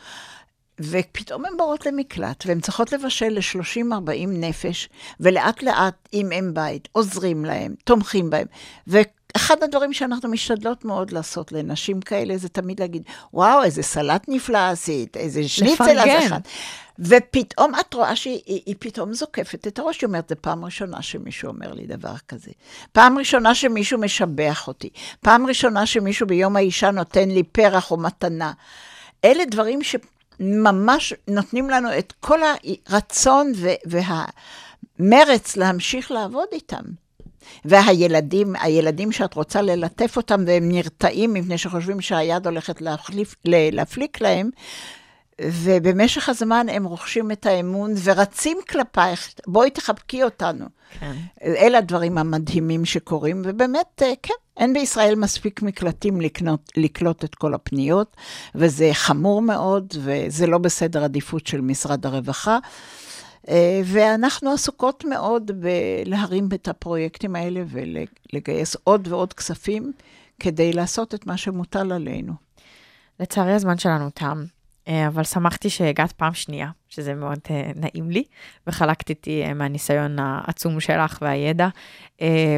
[0.81, 4.89] ופתאום הן באות למקלט, והן צריכות לבשל ל-30-40 נפש,
[5.20, 8.47] ולאט לאט, אם הם בית, עוזרים להם, תומכים בהם.
[9.37, 13.03] אחד הדברים שאנחנו משתדלות מאוד לעשות לנשים כאלה, זה תמיד להגיד,
[13.33, 16.41] וואו, איזה סלט נפלא עשית, איזה שניצל אז אחד.
[16.99, 21.72] ופתאום את רואה שהיא פתאום זוקפת את הראש, היא אומרת, זו פעם ראשונה שמישהו אומר
[21.72, 22.51] לי דבר כזה.
[22.93, 24.91] פעם ראשונה שמישהו משבח אותי.
[25.20, 28.53] פעם ראשונה שמישהו ביום האישה נותן לי פרח או מתנה.
[29.24, 32.39] אלה דברים שממש נותנים לנו את כל
[32.89, 33.53] הרצון
[34.99, 36.85] והמרץ להמשיך לעבוד איתם.
[37.64, 44.51] והילדים, הילדים שאת רוצה ללטף אותם והם נרתעים מפני שחושבים שהיד הולכת להחליף, להפליק להם,
[45.40, 50.66] ובמשך הזמן הם רוכשים את האמון ורצים כלפייך, בואי תחבקי אותנו.
[51.01, 51.12] כן.
[51.42, 57.55] אלה הדברים המדהימים שקורים, ובאמת, אה, כן, אין בישראל מספיק מקלטים לקנות, לקלוט את כל
[57.55, 58.16] הפניות,
[58.55, 62.59] וזה חמור מאוד, וזה לא בסדר עדיפות של משרד הרווחה.
[63.49, 69.93] אה, ואנחנו עסוקות מאוד בלהרים את הפרויקטים האלה ולגייס עוד ועוד כספים
[70.41, 72.32] כדי לעשות את מה שמוטל עלינו.
[73.20, 74.45] לצערי הזמן שלנו תם,
[74.89, 78.24] אה, אבל שמחתי שהגעת פעם שנייה, שזה מאוד אה, נעים לי,
[78.66, 81.68] וחלקת איתי מהניסיון העצום שלך והידע.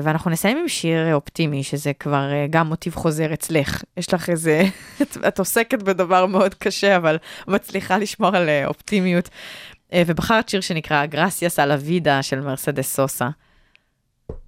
[0.02, 3.82] ואנחנו נסיים עם שיר אופטימי, שזה כבר גם מוטיב חוזר אצלך.
[3.96, 4.62] יש לך איזה,
[5.28, 7.18] את עוסקת בדבר מאוד קשה, אבל
[7.48, 9.28] מצליחה לשמור על אופטימיות.
[9.94, 13.28] ובחרת שיר שנקרא גרסיאס על הוידה של מרסדס סוסה.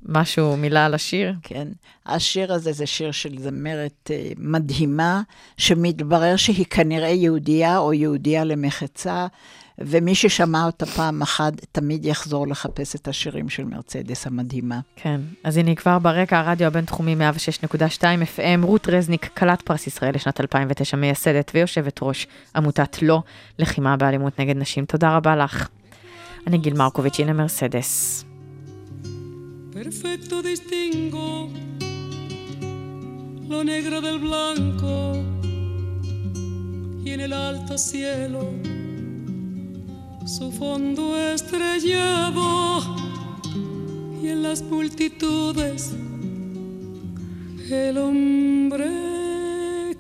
[0.03, 1.35] משהו, מילה על השיר?
[1.43, 1.69] כן.
[2.07, 5.23] השיר הזה זה שיר של זמרת uh, מדהימה,
[5.57, 9.27] שמתברר שהיא כנראה יהודייה או יהודייה למחצה,
[9.79, 14.81] ומי ששמע אותה פעם אחת, תמיד יחזור לחפש את השירים של מרצדס המדהימה.
[14.97, 17.17] כן, אז הנה כבר ברקע הרדיו הבינתחומי
[17.71, 18.03] 106.2
[18.37, 23.23] FM, רות רזניק, כלת פרס ישראל לשנת 2009, מייסדת ויושבת ראש עמותת לא,
[23.59, 24.85] לחימה באלימות נגד נשים.
[24.85, 25.69] תודה רבה לך.
[26.47, 28.25] אני גיל מרקוביץ', הנה מרסדס.
[29.75, 31.49] Perfecto distingo
[33.49, 34.93] lo negro del blanco
[37.05, 38.41] y en el alto cielo
[40.27, 42.81] su fondo estrellado
[44.23, 45.93] y en las multitudes
[47.71, 48.91] el hombre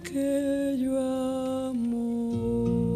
[0.02, 2.94] que yo amo.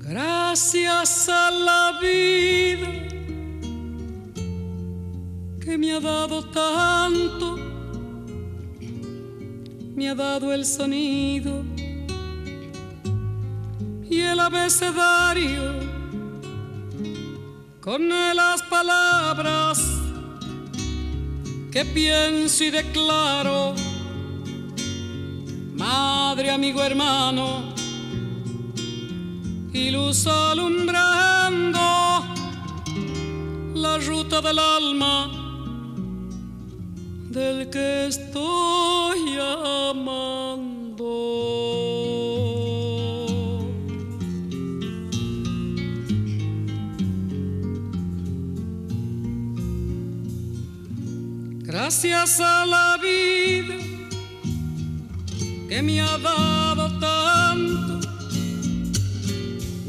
[0.00, 3.00] Gracias a la vida
[5.60, 7.49] que me ha dado tanto,
[10.00, 11.62] me ha dado el sonido
[14.08, 15.74] y el abecedario
[17.82, 19.78] con las palabras
[21.70, 23.74] que pienso y declaro,
[25.74, 27.74] madre, amigo, hermano
[29.70, 31.78] y luz alumbrando
[33.74, 35.39] la ruta del alma
[37.30, 41.06] del que estoy amando.
[51.62, 53.76] Gracias a la vida
[55.68, 58.00] que me ha dado tanto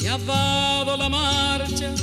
[0.02, 1.94] me ha dado la marcha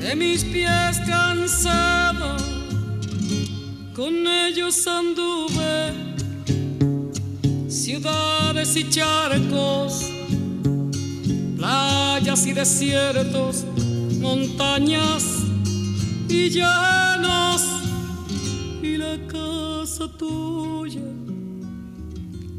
[0.00, 2.42] de mis pies cansados,
[3.94, 5.92] con ellos anduve
[7.68, 10.04] ciudades y charcos,
[11.56, 13.64] playas y desiertos,
[14.20, 15.24] montañas
[16.28, 17.62] y llanos,
[18.82, 21.02] y la casa tuya,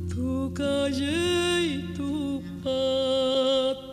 [0.10, 3.93] tu calle y tu patio.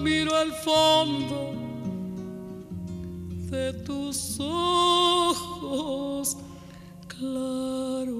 [0.00, 1.52] miro el fondo
[3.50, 6.36] de tus ojos
[7.06, 8.18] claros.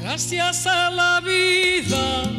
[0.00, 2.31] Gracias a la vida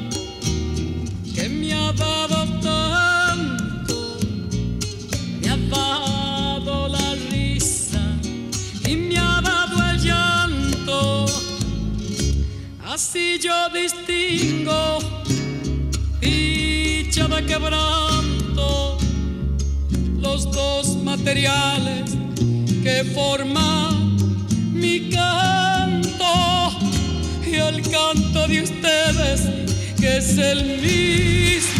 [13.41, 14.99] Yo distingo
[16.21, 18.97] dicha de quebranto,
[20.21, 22.11] los dos materiales
[22.83, 24.17] que forman
[24.73, 26.23] mi canto
[27.45, 29.41] y el canto de ustedes
[29.99, 31.72] que es el mismo